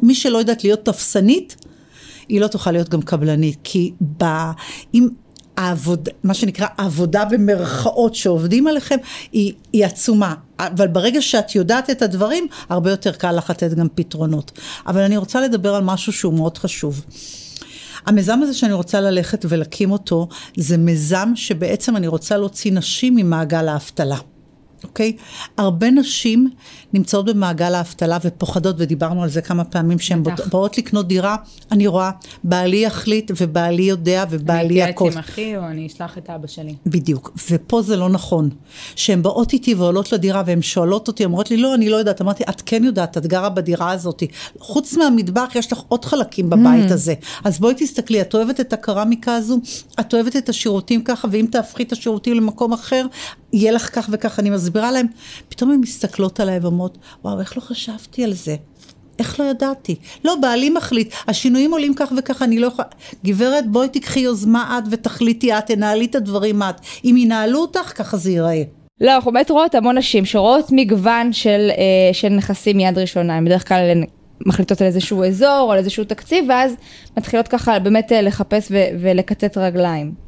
מי 0.02 0.14
שלא 0.14 0.38
יודעת 0.38 0.64
להיות 0.64 0.84
תפסנית, 0.84 1.56
היא 2.28 2.40
לא 2.40 2.46
תוכל 2.46 2.72
להיות 2.72 2.88
גם 2.88 3.02
קבלנית, 3.02 3.58
כי 3.64 3.92
ב... 4.18 4.24
אם... 4.94 5.08
העבודה, 5.56 6.10
מה 6.24 6.34
שנקרא 6.34 6.66
עבודה 6.78 7.24
במרכאות 7.24 8.14
שעובדים 8.14 8.66
עליכם, 8.66 8.96
היא, 9.32 9.52
היא 9.72 9.84
עצומה. 9.84 10.34
אבל 10.58 10.86
ברגע 10.86 11.22
שאת 11.22 11.54
יודעת 11.54 11.90
את 11.90 12.02
הדברים, 12.02 12.46
הרבה 12.68 12.90
יותר 12.90 13.12
קל 13.12 13.32
לך 13.32 13.50
לתת 13.50 13.74
גם 13.74 13.86
פתרונות. 13.94 14.52
אבל 14.86 15.00
אני 15.00 15.16
רוצה 15.16 15.40
לדבר 15.40 15.74
על 15.74 15.84
משהו 15.84 16.12
שהוא 16.12 16.34
מאוד 16.34 16.58
חשוב. 16.58 17.04
המיזם 18.06 18.40
הזה 18.42 18.54
שאני 18.54 18.72
רוצה 18.72 19.00
ללכת 19.00 19.44
ולהקים 19.48 19.90
אותו, 19.90 20.28
זה 20.56 20.76
מיזם 20.76 21.32
שבעצם 21.34 21.96
אני 21.96 22.06
רוצה 22.06 22.36
להוציא 22.36 22.72
נשים 22.72 23.16
ממעגל 23.16 23.68
האבטלה. 23.68 24.18
אוקיי? 24.84 25.16
הרבה 25.56 25.90
נשים 25.90 26.50
נמצאות 26.98 27.26
במעגל 27.26 27.74
האבטלה 27.74 28.18
ופוחדות, 28.24 28.76
ודיברנו 28.78 29.22
על 29.22 29.28
זה 29.28 29.42
כמה 29.42 29.64
פעמים, 29.64 29.98
שהן 29.98 30.22
באות 30.50 30.78
לקנות 30.78 31.08
דירה, 31.08 31.36
אני 31.72 31.86
רואה, 31.86 32.10
בעלי 32.44 32.76
יחליט 32.76 33.30
ובעלי 33.40 33.82
יודע 33.82 34.24
ובעלי 34.30 34.82
הכל. 34.82 35.04
אני 35.04 35.10
אתייעץ 35.10 35.12
עם 35.12 35.18
אחי 35.18 35.56
או 35.56 35.62
אני 35.66 35.86
אשלח 35.86 36.18
את 36.18 36.30
אבא 36.30 36.46
שלי. 36.46 36.74
בדיוק, 36.86 37.32
ופה 37.50 37.82
זה 37.82 37.96
לא 37.96 38.08
נכון. 38.08 38.50
שהן 38.96 39.22
באות 39.22 39.52
איתי 39.52 39.74
ועולות 39.74 40.12
לדירה 40.12 40.42
והן 40.46 40.62
שואלות 40.62 41.08
אותי, 41.08 41.24
אומרות 41.24 41.50
לי, 41.50 41.56
לא, 41.56 41.74
אני 41.74 41.88
לא 41.88 41.96
יודעת. 41.96 42.20
אמרתי, 42.20 42.44
את 42.48 42.62
כן 42.66 42.84
יודעת, 42.84 43.18
את 43.18 43.26
גרה 43.26 43.48
בדירה 43.48 43.90
הזאת. 43.90 44.22
חוץ 44.58 44.96
מהמטבח 44.96 45.52
יש 45.54 45.72
לך 45.72 45.80
עוד 45.88 46.04
חלקים 46.04 46.50
בבית 46.50 46.90
mm. 46.90 46.94
הזה. 46.94 47.14
אז 47.44 47.58
בואי 47.58 47.74
תסתכלי, 47.76 48.20
את 48.20 48.34
אוהבת 48.34 48.60
את 48.60 48.72
הקרמיקה 48.72 49.34
הזו, 49.34 49.58
את 50.00 50.14
אוהבת 50.14 50.36
את 50.36 50.48
השירותים 50.48 51.04
ככה, 51.04 51.28
ואם 51.30 51.46
תהפכי 51.50 51.82
את 51.82 51.92
השירותים 51.92 52.34
למקום 52.34 52.72
אחר, 52.72 53.06
יהיה 53.52 53.72
לך 53.72 53.94
כך 53.94 54.08
וכך, 54.12 54.38
אני 54.38 54.50
מסבירה 54.50 54.92
להם. 54.92 55.06
פתאום 55.48 55.70
הן 55.70 55.80
מסתכלות 55.80 56.40
עליי 56.40 56.58
ואומרות, 56.58 56.85
וואו, 57.24 57.40
איך 57.40 57.56
לא 57.56 57.62
חשבתי 57.62 58.24
על 58.24 58.32
זה? 58.32 58.56
איך 59.18 59.40
לא 59.40 59.44
ידעתי? 59.44 59.94
לא, 60.24 60.34
בעלי 60.40 60.70
מחליט, 60.70 61.14
השינויים 61.28 61.72
עולים 61.72 61.94
כך 61.94 62.12
וכך, 62.18 62.42
אני 62.42 62.58
לא 62.58 62.66
יכולה... 62.66 62.88
גברת, 63.24 63.66
בואי 63.70 63.88
תיקחי 63.88 64.20
יוזמה 64.20 64.78
את 64.78 64.88
ותחליטי 64.90 65.52
את, 65.52 65.66
תנהלי 65.66 66.04
את 66.04 66.14
הדברים 66.14 66.62
את. 66.62 66.74
אם 67.04 67.16
ינהלו 67.18 67.60
אותך, 67.60 67.92
ככה 67.94 68.16
זה 68.16 68.30
ייראה. 68.30 68.62
לא, 69.00 69.14
אנחנו 69.14 69.32
באמת 69.32 69.50
רואות 69.50 69.74
המון 69.74 69.98
נשים 69.98 70.24
שרואות 70.24 70.66
מגוון 70.72 71.32
של, 71.32 71.70
אה, 71.70 72.14
של 72.14 72.28
נכסים 72.28 72.76
מיד 72.76 72.98
ראשונה, 72.98 73.36
הן 73.36 73.44
בדרך 73.44 73.68
כלל 73.68 74.02
מחליטות 74.46 74.80
על 74.80 74.86
איזשהו 74.86 75.24
אזור, 75.24 75.72
על 75.72 75.78
איזשהו 75.78 76.04
תקציב, 76.04 76.44
ואז 76.48 76.72
מתחילות 77.16 77.48
ככה 77.48 77.78
באמת 77.78 78.12
אה, 78.12 78.22
לחפש 78.22 78.68
ו- 78.70 78.86
ולקצץ 79.00 79.58
רגליים. 79.58 80.25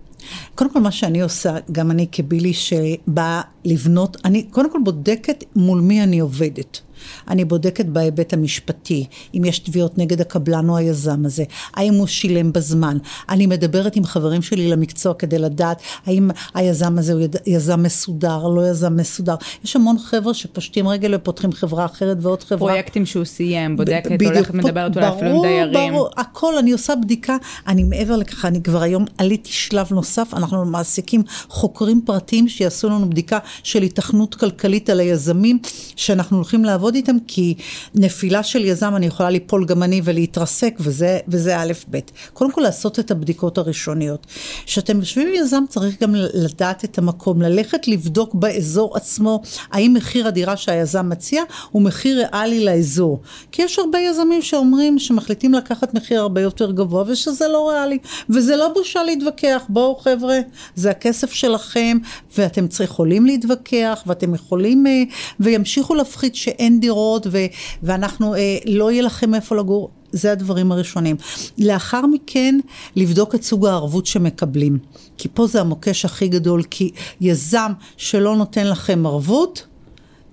קודם 0.54 0.72
כל 0.72 0.81
מה 0.81 0.90
שאני 0.90 1.22
עושה, 1.22 1.57
גם 1.72 1.90
אני 1.90 2.07
כבילי 2.12 2.52
שבאה 2.52 3.40
לבנות, 3.64 4.16
אני 4.24 4.42
קודם 4.42 4.72
כל 4.72 4.81
בודקת 4.85 5.44
מול 5.57 5.81
מי 5.81 6.02
אני 6.02 6.18
עובדת. 6.18 6.81
אני 7.29 7.45
בודקת 7.45 7.87
בהיבט 7.87 8.33
המשפטי, 8.33 9.07
אם 9.35 9.45
יש 9.45 9.59
תביעות 9.59 9.99
נגד 9.99 10.21
הקבלן 10.21 10.69
או 10.69 10.77
היזם 10.77 11.25
הזה, 11.25 11.45
האם 11.75 11.95
הוא 11.95 12.07
שילם 12.07 12.53
בזמן. 12.53 12.99
אני 13.29 13.47
מדברת 13.47 13.97
עם 13.97 14.05
חברים 14.05 14.43
שלי 14.43 14.69
למקצוע 14.69 15.15
כדי 15.15 15.39
לדעת 15.39 15.83
האם 16.07 16.31
היזם 16.55 16.99
הזה 16.99 17.13
הוא 17.13 17.23
יזם 17.47 17.83
מסודר, 17.83 18.49
לא 18.49 18.69
יזם 18.69 18.97
מסודר. 18.97 19.35
יש 19.65 19.77
המון 19.77 19.99
חבר'ה 19.99 20.35
שפושטים 20.35 20.89
רגל 20.89 21.15
ופותחים 21.15 21.53
חברה 21.53 21.85
אחרת 21.85 22.17
ועוד 22.21 22.43
חברה. 22.43 22.59
פרויקטים 22.59 23.07
שהוא 23.07 23.25
סיים, 23.25 23.77
בודקת, 23.77 24.13
בדיוק, 24.13 24.33
הולכת, 24.33 24.55
מדברת 24.55 24.97
אולי 24.97 25.09
אפילו 25.09 25.31
עם 25.31 25.43
דיירים. 25.43 25.93
ברור, 25.93 26.11
הכל, 26.17 26.59
אני 26.59 26.73
עושה 26.73 26.95
בדיקה, 26.97 27.37
אני 27.67 27.85
מעבר 27.85 28.17
לכך, 28.17 28.45
אני 28.45 28.63
כבר 28.63 28.83
היום 28.83 29.05
עליתי 29.19 29.53
שלב 29.53 29.87
נוסף, 29.91 30.35
אנחנו 30.35 30.65
מעסיקים 30.65 31.23
חוקרים 31.49 32.01
פרטיים 32.05 32.49
שיעשו 32.49 32.89
לנו 32.89 33.11
בדיקה 33.11 33.39
של 33.63 33.83
התכנות 33.83 34.35
כלכלית 34.35 34.91
על 34.91 35.01
היזמים, 35.01 35.59
שאנחנו 35.97 36.37
הולכים 36.37 36.65
לעבוד. 36.65 36.88
לעבוד 36.88 36.94
איתם, 36.94 37.16
כי 37.27 37.55
נפילה 37.94 38.42
של 38.42 38.64
יזם, 38.64 38.96
אני 38.96 39.07
יכולה 39.07 39.31
ליפול 39.31 39.64
גם 39.64 39.83
אני 39.83 40.01
ולהתרסק, 40.05 40.74
וזה, 40.81 41.18
וזה 41.29 41.61
א' 41.61 41.72
ב'. 41.90 41.98
קודם 42.33 42.53
כל 42.53 42.61
לעשות 42.61 42.98
את 42.98 43.11
הבדיקות 43.11 43.59
הראשוניות. 43.59 44.27
כשאתם 44.66 45.01
יושבים 45.01 45.27
עם 45.27 45.35
יזם, 45.35 45.64
צריך 45.68 46.03
גם 46.03 46.14
לדעת 46.14 46.85
את 46.85 46.98
המקום, 46.98 47.42
ללכת 47.42 47.88
לבדוק 47.88 48.35
באזור 48.35 48.96
עצמו, 48.96 49.42
האם 49.72 49.94
מחיר 49.94 50.27
הדירה 50.27 50.57
שהיזם 50.57 51.09
מציע 51.09 51.42
הוא 51.70 51.83
מחיר 51.83 52.18
ריאלי 52.18 52.64
לאזור. 52.64 53.20
כי 53.53 53.62
יש 53.62 53.79
הרבה 53.79 53.98
יזמים 53.98 54.42
שאומרים, 54.42 54.98
שמחליטים 54.98 55.55
לקחת 55.55 55.94
מחיר 55.94 56.20
הרבה 56.20 56.40
יותר 56.40 56.72
גבוה, 56.72 57.05
ושזה 57.07 57.48
לא 57.48 57.70
ריאלי. 57.70 57.98
וזה 58.31 58.57
לא 58.57 58.68
בושה 58.74 59.03
להתווכח, 59.03 59.62
בואו 59.68 59.96
חבר'ה, 59.96 60.38
זה 60.74 60.90
הכסף 60.90 61.33
שלכם, 61.33 61.98
ואתם 62.38 62.66
יכולים 62.85 63.27
להתווכח, 63.27 64.03
ואתם 64.07 64.35
יכולים, 64.35 64.87
אה, 64.87 65.03
וימשיכו 65.40 65.94
להפחית 65.94 66.35
שאין 66.35 66.78
דירות 66.79 67.27
ו- 67.31 67.47
ואנחנו, 67.83 68.35
אה, 68.35 68.59
לא 68.67 68.93
יהיה 68.93 69.03
לכם 69.03 69.35
איפה 69.35 69.57
לגור. 69.57 69.91
זה 70.12 70.33
הדברים 70.33 70.73
הראשונים. 70.73 71.17
לאחר 71.59 72.07
מכן, 72.07 72.61
לבדוק 72.97 73.35
את 73.35 73.43
סוג 73.43 73.67
הערבות 73.67 74.07
שמקבלים. 74.07 74.79
כי 75.19 75.29
פה 75.35 75.47
זה 75.47 75.61
המוקש 75.61 76.05
הכי 76.05 76.29
גדול, 76.29 76.62
כי 76.71 76.91
יזם 77.21 77.73
שלא 77.97 78.37
נותן 78.37 78.67
לכם 78.67 79.07
ערבות, 79.07 79.67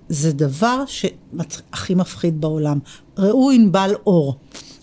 זה 0.08 0.32
דבר 0.32 0.84
שהכי 0.86 1.94
מפחיד 1.94 2.40
בעולם. 2.40 2.78
ראו 3.18 3.50
ענבל 3.50 3.94
אור. 4.06 4.36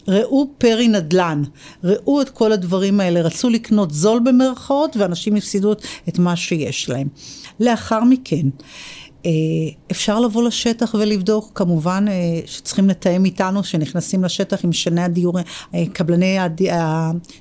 ראו 0.08 0.48
פרי 0.58 0.88
נדל"ן, 0.88 1.44
ראו 1.84 2.22
את 2.22 2.30
כל 2.30 2.52
הדברים 2.52 3.00
האלה, 3.00 3.22
רצו 3.22 3.50
לקנות 3.50 3.92
זול 3.92 4.20
במרכאות 4.26 4.98
ואנשים 4.98 5.36
הפסידו 5.36 5.74
את 6.10 6.20
מה 6.20 6.36
שיש 6.36 6.90
להם. 6.90 7.08
לאחר 7.60 8.04
מכן, 8.04 8.48
אפשר 9.92 10.20
לבוא 10.20 10.44
לשטח 10.44 10.96
ולבדוק, 11.00 11.52
כמובן 11.56 12.06
אה, 12.08 12.14
שצריכים 12.46 12.90
לתאם 12.90 13.26
איתנו, 13.26 13.64
שנכנסים 13.64 14.24
לשטח 14.24 14.66
עם 14.66 14.74
שני 14.74 15.02
הדיור, 15.02 15.40
אה, 15.74 15.84
קבלני 15.94 16.40
הד... 16.40 16.62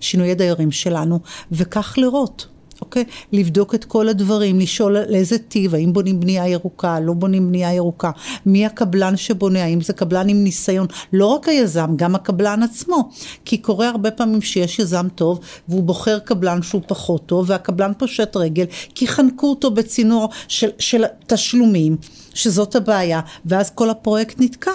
שינויי 0.01 0.35
דיירים 0.35 0.71
שלנו, 0.71 1.21
וכך 1.53 1.95
לראות. 1.99 2.52
אוקיי? 2.83 3.05
לבדוק 3.33 3.75
את 3.75 3.85
כל 3.85 4.09
הדברים, 4.09 4.61
לשאול 4.61 4.97
לאיזה 5.09 5.39
טיב, 5.39 5.75
האם 5.75 5.93
בונים 5.93 6.21
בנייה 6.21 6.49
ירוקה, 6.49 7.01
לא 7.01 7.13
בונים 7.13 7.49
בנייה 7.49 7.75
ירוקה, 7.75 8.11
מי 8.47 8.67
הקבלן 8.67 9.17
שבונה, 9.17 9.65
האם 9.65 9.81
זה 9.81 9.93
קבלן 9.93 10.29
עם 10.29 10.45
ניסיון, 10.45 10.87
לא 11.13 11.27
רק 11.27 11.49
היזם, 11.49 11.97
גם 11.97 12.15
הקבלן 12.15 12.63
עצמו. 12.63 13.09
כי 13.45 13.59
קורה 13.59 13.89
הרבה 13.89 14.11
פעמים 14.11 14.43
שיש 14.43 14.79
יזם 14.79 15.07
טוב, 15.15 15.41
והוא 15.69 15.83
בוחר 15.83 16.19
קבלן 16.19 16.63
שהוא 16.63 16.83
פחות 16.87 17.27
טוב, 17.27 17.51
והקבלן 17.51 17.93
פושט 17.99 18.37
רגל, 18.37 18.65
כי 18.95 19.07
חנקו 19.07 19.51
אותו 19.51 19.71
בצינור 19.71 20.29
של, 20.49 20.69
של 20.79 21.05
תשלומים, 21.27 21.97
שזאת 22.35 22.77
הבעיה, 22.77 23.21
ואז 23.45 23.71
כל 23.71 23.91
הפרויקט 23.91 24.41
נתקע. 24.41 24.73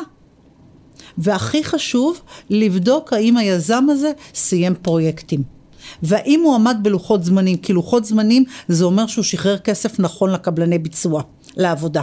והכי 1.17 1.63
חשוב, 1.63 2.21
לבדוק 2.49 3.13
האם 3.13 3.37
היזם 3.37 3.85
הזה 3.89 4.11
סיים 4.33 4.75
פרויקטים. 4.81 5.56
והאם 6.03 6.41
הוא 6.43 6.55
עמד 6.55 6.77
בלוחות 6.81 7.23
זמנים, 7.23 7.57
כי 7.57 7.73
לוחות 7.73 8.05
זמנים 8.05 8.43
זה 8.67 8.85
אומר 8.85 9.07
שהוא 9.07 9.23
שחרר 9.23 9.57
כסף 9.57 9.99
נכון 9.99 10.31
לקבלני 10.31 10.77
ביצוע, 10.77 11.21
לעבודה. 11.57 12.01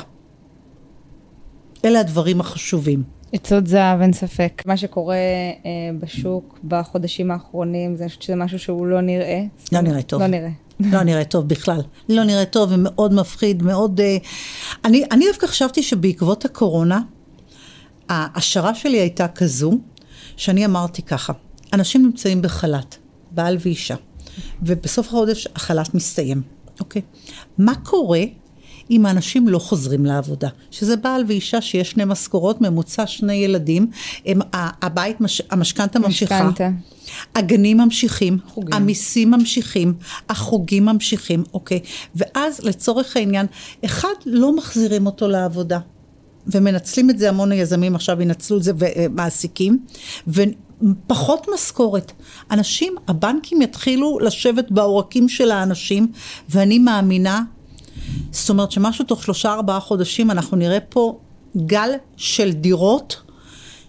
אלה 1.85 2.01
הדברים 2.01 2.41
החשובים. 2.41 3.03
עצות 3.33 3.67
זהב, 3.67 4.01
אין 4.01 4.13
ספק. 4.13 4.63
מה 4.67 4.77
שקורה 4.77 5.17
אה, 5.17 5.71
בשוק 6.01 6.59
בחודשים 6.65 7.31
האחרונים, 7.31 7.97
זה 7.97 8.09
שזה 8.09 8.37
משהו 8.37 8.59
שהוא 8.59 8.87
לא 8.87 9.01
נראה. 9.01 9.43
לא 9.73 9.81
נראה 9.81 10.03
טוב. 10.03 10.21
לא 10.21 10.27
נראה. 10.27 10.51
לא 10.81 11.03
נראה 11.03 11.25
טוב 11.25 11.49
בכלל. 11.49 11.81
לא 12.09 12.25
נראה 12.25 12.45
טוב 12.45 12.71
ומאוד 12.73 13.15
מפחיד, 13.15 13.63
מאוד... 13.63 14.01
אה, 14.01 14.17
אני, 14.85 15.05
אני 15.13 15.25
דווקא 15.29 15.47
חשבתי 15.47 15.83
שבעקבות 15.83 16.45
הקורונה, 16.45 17.01
ההשערה 18.09 18.75
שלי 18.75 18.97
הייתה 19.01 19.29
כזו, 19.29 19.79
שאני 20.37 20.65
אמרתי 20.65 21.03
ככה, 21.03 21.33
אנשים 21.73 22.03
נמצאים 22.03 22.43
בחל"ת, 22.43 22.97
בעל 23.35 23.57
ואישה, 23.61 23.95
ובסוף 24.63 25.07
החודש 25.07 25.49
החל"ת 25.55 25.95
מסתיים, 25.95 26.43
אוקיי? 26.81 27.03
מה 27.59 27.75
קורה 27.75 28.21
אם 28.91 29.07
האנשים 29.07 29.49
לא 29.49 29.59
חוזרים 29.59 30.07
לעבודה? 30.07 30.49
שזה 30.71 30.97
בעל 30.97 31.25
ואישה 31.29 31.61
שיש 31.61 31.91
שני 31.91 32.05
משכורות, 32.07 32.61
ממוצע 32.61 33.07
שני 33.07 33.35
ילדים, 33.35 33.91
הם, 34.27 34.41
הבית, 34.53 35.17
המשכנתה 35.51 35.99
ממשיכה. 35.99 36.49
משכנתה. 36.49 36.71
הגנים 37.35 37.77
ממשיכים, 37.77 38.39
חוגים. 38.49 38.75
המיסים 38.75 39.31
ממשיכים, 39.31 39.95
החוגים 40.29 40.85
ממשיכים, 40.85 41.45
אוקיי? 41.55 41.81
ואז 42.15 42.61
לצורך 42.61 43.17
העניין, 43.17 43.47
אחד, 43.85 44.15
לא 44.27 44.57
מחזירים 44.57 45.07
אותו 45.07 45.29
לעבודה. 45.29 45.79
ומנצלים 46.47 47.11
את 47.11 47.19
זה 47.19 47.29
המון 47.29 47.53
היזמים 47.53 47.95
עכשיו 47.95 48.23
ינצלו 48.23 48.57
את 48.57 48.63
זה 48.63 48.73
ומעסיקים, 48.79 49.79
ופחות 50.83 51.47
משכורת. 51.55 52.13
אנשים, 52.51 52.95
הבנקים 53.09 53.63
יתחילו 53.63 54.19
לשבת 54.19 54.71
בעורקים 54.71 55.29
של 55.29 55.51
האנשים, 55.51 56.13
ואני 56.49 56.79
מאמינה, 56.79 57.43
זאת 58.31 58.51
אומרת 58.51 58.73
שמשהו 58.73 59.05
תוך 59.05 59.23
שלושה 59.23 59.53
ארבעה 59.53 59.81
חודשים 59.81 60.31
אנחנו 60.31 60.57
נראה 60.57 60.81
פה 60.81 61.19
גל 61.57 61.91
של 62.17 62.53
דירות 62.53 63.23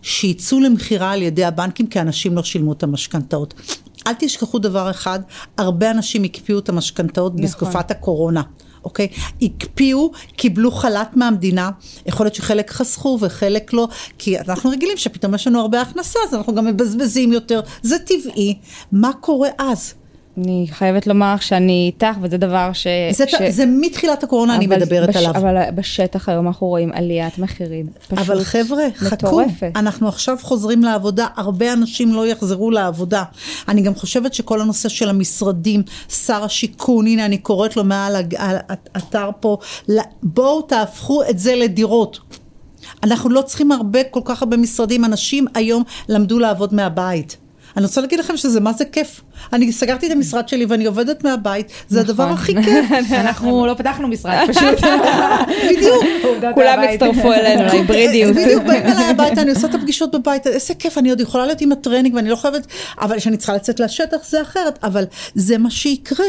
שיצאו 0.01 0.59
למכירה 0.59 1.11
על 1.11 1.21
ידי 1.21 1.45
הבנקים 1.45 1.87
כי 1.87 2.01
אנשים 2.01 2.35
לא 2.35 2.43
שילמו 2.43 2.73
את 2.73 2.83
המשכנתאות. 2.83 3.53
אל 4.07 4.13
תשכחו 4.19 4.59
דבר 4.59 4.89
אחד, 4.91 5.19
הרבה 5.57 5.91
אנשים 5.91 6.23
הקפיאו 6.23 6.59
את 6.59 6.69
המשכנתאות 6.69 7.33
נכון. 7.35 7.45
בתקופת 7.45 7.91
הקורונה. 7.91 8.41
אוקיי? 8.85 9.07
הקפיאו, 9.41 10.11
קיבלו 10.35 10.71
חל"ת 10.71 11.15
מהמדינה, 11.15 11.69
יכול 12.05 12.25
להיות 12.25 12.35
שחלק 12.35 12.71
חסכו 12.71 13.17
וחלק 13.21 13.73
לא, 13.73 13.87
כי 14.17 14.39
אנחנו 14.39 14.69
רגילים 14.69 14.97
שפתאום 14.97 15.35
יש 15.35 15.47
לנו 15.47 15.59
הרבה 15.59 15.81
הכנסה, 15.81 16.19
אז 16.27 16.33
אנחנו 16.33 16.55
גם 16.55 16.65
מבזבזים 16.65 17.33
יותר, 17.33 17.61
זה 17.81 17.99
טבעי. 17.99 18.57
מה 18.91 19.11
קורה 19.13 19.49
אז? 19.57 19.93
אני 20.37 20.67
חייבת 20.71 21.07
לומר 21.07 21.35
שאני 21.39 21.91
איתך, 21.93 22.17
וזה 22.21 22.37
דבר 22.37 22.73
ש... 22.73 22.87
זה, 23.11 23.25
ש... 23.27 23.35
זה 23.49 23.65
מתחילת 23.65 24.23
הקורונה 24.23 24.55
אני 24.55 24.67
מדברת 24.67 25.09
בש... 25.09 25.15
עליו. 25.15 25.31
אבל 25.35 25.71
בשטח 25.75 26.29
היום 26.29 26.47
אנחנו 26.47 26.67
רואים 26.67 26.91
עליית 26.93 27.39
מחירים. 27.39 27.87
פשוט 28.07 28.19
אבל 28.19 28.43
חבר'ה, 28.43 28.83
חכו. 28.95 29.41
אנחנו 29.75 30.07
עכשיו 30.07 30.37
חוזרים 30.41 30.83
לעבודה, 30.83 31.27
הרבה 31.35 31.73
אנשים 31.73 32.13
לא 32.13 32.27
יחזרו 32.27 32.71
לעבודה. 32.71 33.23
אני 33.67 33.81
גם 33.81 33.95
חושבת 33.95 34.33
שכל 34.33 34.61
הנושא 34.61 34.89
של 34.89 35.09
המשרדים, 35.09 35.83
שר 36.09 36.43
השיכון, 36.43 37.07
הנה 37.07 37.25
אני 37.25 37.37
קוראת 37.37 37.77
לו 37.77 37.83
מעל 37.83 38.15
האתר 38.95 39.29
פה, 39.39 39.57
בואו 40.23 40.61
תהפכו 40.61 41.21
את 41.29 41.39
זה 41.39 41.55
לדירות. 41.55 42.19
אנחנו 43.03 43.29
לא 43.29 43.41
צריכים 43.41 43.71
הרבה, 43.71 44.03
כל 44.03 44.21
כך 44.25 44.41
הרבה 44.41 44.57
משרדים, 44.57 45.05
אנשים 45.05 45.45
היום 45.53 45.83
למדו 46.09 46.39
לעבוד 46.39 46.73
מהבית. 46.73 47.37
אני 47.77 47.85
רוצה 47.85 48.01
להגיד 48.01 48.19
לכם 48.19 48.37
שזה 48.37 48.59
מה 48.59 48.73
זה 48.73 48.85
כיף. 48.85 49.21
אני 49.53 49.71
סגרתי 49.71 50.07
את 50.07 50.11
המשרד 50.11 50.47
שלי 50.47 50.65
ואני 50.65 50.85
עובדת 50.85 51.23
מהבית, 51.23 51.71
זה 51.89 51.99
הדבר 51.99 52.23
נכון. 52.25 52.37
הכי 52.37 52.63
כיף. 52.63 52.85
אנחנו 53.23 53.65
לא 53.65 53.73
פתחנו 53.73 54.07
משרד 54.07 54.47
פשוט. 54.49 54.79
בדיוק. 55.65 56.03
כולם. 56.53 56.79
הצטרפו 56.79 57.33
אלינו 57.33 57.63
להיברידיות. 57.73 58.35
בדיוק, 58.35 58.63
באים 58.63 58.85
אליי 58.85 59.05
הביתה, 59.05 59.41
אני 59.41 59.49
עושה 59.49 59.67
את 59.67 59.75
הפגישות 59.75 60.15
בבית, 60.15 60.47
איזה 60.47 60.73
כיף, 60.73 60.97
אני 60.97 61.09
עוד 61.09 61.19
יכולה 61.19 61.45
להיות 61.45 61.61
עם 61.61 61.71
הטרנינג 61.71 62.15
ואני 62.15 62.29
לא 62.29 62.35
חייבת, 62.35 62.67
אבל 63.01 63.17
כשאני 63.17 63.37
צריכה 63.37 63.53
לצאת 63.53 63.79
לשטח 63.79 64.17
זה 64.29 64.41
אחרת, 64.41 64.79
אבל 64.83 65.03
זה 65.35 65.57
מה 65.57 65.69
שיקרה. 65.69 66.25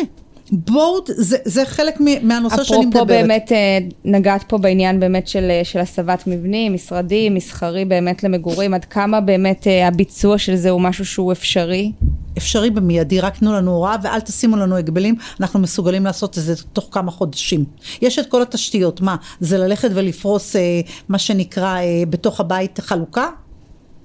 בואו, 0.52 0.98
זה, 1.06 1.36
זה 1.44 1.64
חלק 1.64 2.00
מהנושא 2.22 2.64
שאני 2.64 2.86
מדברת. 2.86 2.94
אפרופו 2.94 3.06
באמת, 3.06 3.52
אה, 3.52 3.78
נגעת 4.04 4.44
פה 4.48 4.58
בעניין 4.58 5.00
באמת 5.00 5.28
של, 5.28 5.50
אה, 5.50 5.60
של 5.64 5.78
הסבת 5.78 6.26
מבנים, 6.26 6.74
משרדי, 6.74 7.28
מסחרי 7.28 7.84
באמת 7.84 8.24
למגורים, 8.24 8.74
עד 8.74 8.84
כמה 8.84 9.20
באמת 9.20 9.66
אה, 9.66 9.88
הביצוע 9.88 10.38
של 10.38 10.56
זה 10.56 10.70
הוא 10.70 10.80
משהו 10.80 11.06
שהוא 11.06 11.32
אפשרי? 11.32 11.92
אפשרי 12.38 12.70
במיידי, 12.70 13.20
רק 13.20 13.38
תנו 13.38 13.52
לנו 13.52 13.70
הוראה 13.70 13.96
ואל 14.02 14.20
תשימו 14.20 14.56
לנו 14.56 14.76
הגבלים, 14.76 15.14
אנחנו 15.40 15.60
מסוגלים 15.60 16.04
לעשות 16.04 16.38
את 16.38 16.42
זה 16.42 16.54
תוך 16.72 16.88
כמה 16.90 17.10
חודשים. 17.10 17.64
יש 18.02 18.18
את 18.18 18.26
כל 18.26 18.42
התשתיות, 18.42 19.00
מה, 19.00 19.16
זה 19.40 19.58
ללכת 19.58 19.90
ולפרוס 19.94 20.56
אה, 20.56 20.80
מה 21.08 21.18
שנקרא 21.18 21.78
אה, 21.78 22.02
בתוך 22.10 22.40
הבית 22.40 22.80
חלוקה? 22.80 23.28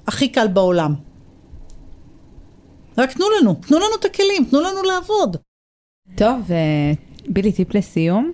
הכי 0.08 0.28
קל 0.28 0.48
בעולם. 0.48 0.94
רק 2.98 3.12
תנו 3.12 3.26
לנו, 3.42 3.56
תנו 3.68 3.78
לנו 3.78 3.96
את 4.00 4.06
הכלים, 4.06 4.46
תנו 4.50 4.62
לנו 4.62 4.84
לעבוד. 4.84 5.38
טוב, 6.16 6.52
אה, 6.52 6.94
בילי, 7.28 7.52
טיפ 7.52 7.76
לסיום. 7.76 8.32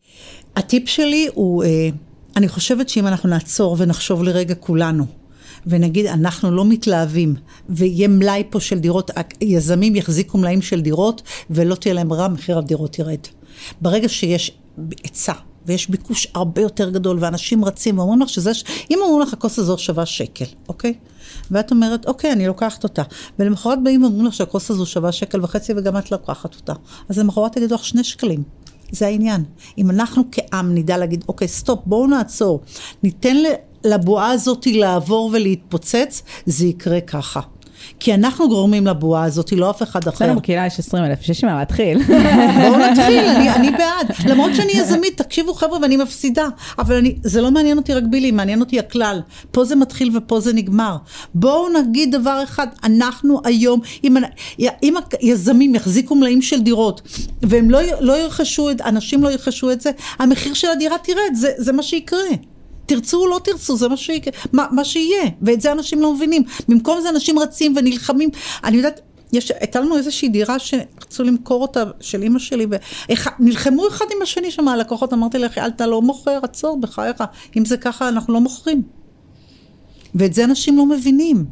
הטיפ 0.55 0.89
שלי 0.89 1.27
הוא, 1.33 1.63
אה, 1.63 1.89
אני 2.35 2.47
חושבת 2.47 2.89
שאם 2.89 3.07
אנחנו 3.07 3.29
נעצור 3.29 3.75
ונחשוב 3.79 4.23
לרגע 4.23 4.55
כולנו, 4.55 5.05
ונגיד 5.67 6.05
אנחנו 6.05 6.51
לא 6.51 6.65
מתלהבים, 6.65 7.35
ויהיה 7.69 8.07
מלאי 8.07 8.43
פה 8.49 8.59
של 8.59 8.79
דירות, 8.79 9.11
יזמים 9.41 9.95
יחזיקו 9.95 10.37
מלאים 10.37 10.61
של 10.61 10.81
דירות, 10.81 11.21
ולא 11.49 11.75
תהיה 11.75 11.93
להם 11.93 12.13
רע, 12.13 12.27
מחיר 12.27 12.57
הדירות 12.57 12.99
ירד. 12.99 13.19
ברגע 13.81 14.09
שיש 14.09 14.51
היצע, 15.03 15.33
ויש 15.65 15.89
ביקוש 15.89 16.27
הרבה 16.33 16.61
יותר 16.61 16.89
גדול, 16.89 17.17
ואנשים 17.19 17.65
רצים 17.65 17.97
ואומרים 17.99 18.21
לך 18.21 18.29
שזה, 18.29 18.51
אם 18.91 18.97
אומרים 19.01 19.21
לך 19.21 19.33
הכוס 19.33 19.59
הזו 19.59 19.77
שווה 19.77 20.05
שקל, 20.05 20.45
אוקיי? 20.69 20.93
ואת 21.51 21.71
אומרת, 21.71 22.05
אוקיי, 22.05 22.31
אני 22.31 22.47
לוקחת 22.47 22.83
אותה. 22.83 23.03
ולמחרת 23.39 23.83
באים 23.83 24.03
ואומרים 24.03 24.25
לך 24.25 24.33
שהכוס 24.33 24.71
הזו 24.71 24.85
שווה 24.85 25.11
שקל 25.11 25.43
וחצי 25.43 25.73
וגם 25.77 25.97
את 25.97 26.11
לוקחת 26.11 26.55
אותה. 26.55 26.73
אז 27.09 27.19
למחרת 27.19 27.51
תגידו 27.51 27.75
לך 27.75 27.83
שני 27.83 28.03
שקלים. 28.03 28.43
זה 28.91 29.05
העניין. 29.05 29.43
אם 29.77 29.89
אנחנו 29.89 30.23
כעם 30.31 30.75
נדע 30.75 30.97
להגיד, 30.97 31.23
אוקיי, 31.27 31.47
סטופ, 31.47 31.79
בואו 31.85 32.07
נעצור. 32.07 32.61
ניתן 33.03 33.35
לבועה 33.83 34.31
הזאת 34.31 34.67
לעבור 34.67 35.29
ולהתפוצץ, 35.33 36.23
זה 36.45 36.65
יקרה 36.65 37.01
ככה. 37.01 37.41
כי 37.99 38.13
אנחנו 38.13 38.49
גורמים 38.49 38.87
לבועה 38.87 39.23
הזאת, 39.23 39.51
לא 39.51 39.69
אף 39.69 39.83
אחד 39.83 39.99
אחר. 39.99 40.09
אצלנו 40.09 40.35
בקהילה 40.35 40.65
יש 40.65 40.79
20 40.79 41.03
אלף, 41.03 41.21
שיש 41.21 41.43
מה 41.43 41.59
להתחיל. 41.59 42.03
בואו 42.61 42.77
נתחיל, 42.77 43.25
אני, 43.35 43.49
אני 43.49 43.71
בעד. 43.71 44.11
למרות 44.25 44.55
שאני 44.55 44.71
יזמית, 44.71 45.21
תקשיבו 45.21 45.53
חבר'ה, 45.53 45.79
ואני 45.81 45.97
מפסידה. 45.97 46.47
אבל 46.79 46.95
אני, 46.95 47.15
זה 47.23 47.41
לא 47.41 47.51
מעניין 47.51 47.77
אותי 47.77 47.93
רק 47.93 48.03
בילי, 48.09 48.31
מעניין 48.31 48.59
אותי 48.59 48.79
הכלל. 48.79 49.21
פה 49.51 49.65
זה 49.65 49.75
מתחיל 49.75 50.17
ופה 50.17 50.39
זה 50.39 50.53
נגמר. 50.53 50.97
בואו 51.33 51.67
נגיד 51.69 52.15
דבר 52.15 52.43
אחד, 52.43 52.67
אנחנו 52.83 53.41
היום, 53.43 53.79
אם, 54.03 54.17
אם 54.83 54.93
היזמים 55.19 55.75
יחזיקו 55.75 56.15
מלאים 56.15 56.41
של 56.41 56.61
דירות, 56.61 57.01
והם 57.41 57.69
לא, 57.69 57.79
לא 57.99 58.17
ירכשו 58.17 58.71
את, 58.71 58.81
אנשים 58.81 59.23
לא 59.23 59.31
ירכשו 59.31 59.71
את 59.71 59.81
זה, 59.81 59.91
המחיר 60.19 60.53
של 60.53 60.67
הדירה 60.67 60.97
תרד, 61.03 61.33
זה, 61.33 61.51
זה 61.57 61.71
מה 61.71 61.83
שיקרה. 61.83 62.19
תרצו 62.87 63.21
או 63.21 63.27
לא 63.27 63.39
תרצו, 63.43 63.77
זה 63.77 63.87
מה, 63.87 63.97
שיקרה, 63.97 64.33
מה, 64.53 64.65
מה 64.71 64.85
שיהיה, 64.85 65.23
ואת 65.41 65.61
זה 65.61 65.71
אנשים 65.71 66.01
לא 66.01 66.13
מבינים. 66.13 66.43
במקום 66.67 67.01
זה 67.01 67.09
אנשים 67.09 67.39
רצים 67.39 67.73
ונלחמים. 67.77 68.29
אני 68.63 68.77
יודעת, 68.77 69.01
יש, 69.33 69.51
הייתה 69.51 69.79
לנו 69.79 69.97
איזושהי 69.97 70.29
דירה 70.29 70.59
שרצו 70.59 71.23
למכור 71.23 71.61
אותה, 71.61 71.83
של 71.99 72.21
אימא 72.21 72.39
שלי, 72.39 72.65
ונלחמו 73.39 73.87
אחד 73.87 74.05
עם 74.15 74.21
השני 74.21 74.51
שם 74.51 74.67
הלקוחות, 74.67 75.13
אמרתי 75.13 75.37
לך, 75.37 75.57
אתה 75.57 75.87
לא 75.87 76.01
מוכר, 76.01 76.39
עצור 76.43 76.81
בחייך, 76.81 77.23
אם 77.57 77.65
זה 77.65 77.77
ככה 77.77 78.09
אנחנו 78.09 78.33
לא 78.33 78.41
מוכרים. 78.41 78.81
ואת 80.15 80.33
זה 80.33 80.43
אנשים 80.43 80.77
לא 80.77 80.85
מבינים. 80.85 81.45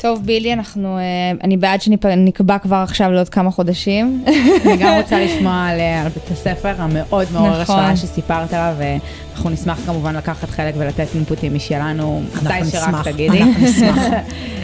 טוב, 0.00 0.22
בילי, 0.24 0.52
אנחנו, 0.52 0.98
אה, 0.98 1.02
אני 1.44 1.56
בעד 1.56 1.82
שנקבע 1.82 2.58
כבר 2.58 2.76
עכשיו 2.76 3.10
לעוד 3.10 3.28
כמה 3.28 3.50
חודשים. 3.50 4.24
אני 4.66 4.76
גם 4.76 5.00
רוצה 5.02 5.24
לשמוע 5.24 5.66
על, 5.66 5.80
אה, 5.80 6.02
על 6.02 6.08
בית 6.08 6.30
הספר 6.30 6.74
המאוד 6.78 7.26
מעורר 7.32 7.62
נכון. 7.62 7.76
השראה 7.76 7.96
שסיפרת 7.96 8.52
עליו, 8.52 8.74
ואנחנו 8.78 9.50
נשמח 9.50 9.78
כמובן 9.86 10.16
לקחת 10.16 10.50
חלק 10.50 10.74
ולתת 10.78 11.06
אינפוטים 11.14 11.54
משלנו, 11.54 12.22
מתי 12.42 12.70
שרק 12.70 12.88
נשמח, 12.88 13.04
תגידי. 13.04 13.42
אנחנו 13.42 13.64
נשמח. 13.66 13.96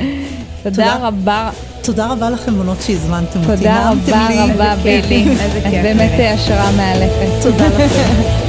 תודה. 0.62 0.96
רבה. 1.01 1.51
תודה 1.83 2.07
רבה 2.07 2.31
לכם, 2.31 2.55
בנות, 2.55 2.83
שהזמנתם 2.83 3.38
אותי. 3.38 3.57
תודה 3.57 3.90
רבה. 3.90 4.29
רבה, 4.55 4.77
בילי. 4.77 5.25
איזה 5.31 5.61
כיף, 5.62 5.83
באמת 5.83 6.11
מירי. 6.11 6.29
השראה 6.29 6.72
מאלפת. 6.77 7.42
תודה 7.42 7.66
לכם. 7.66 8.42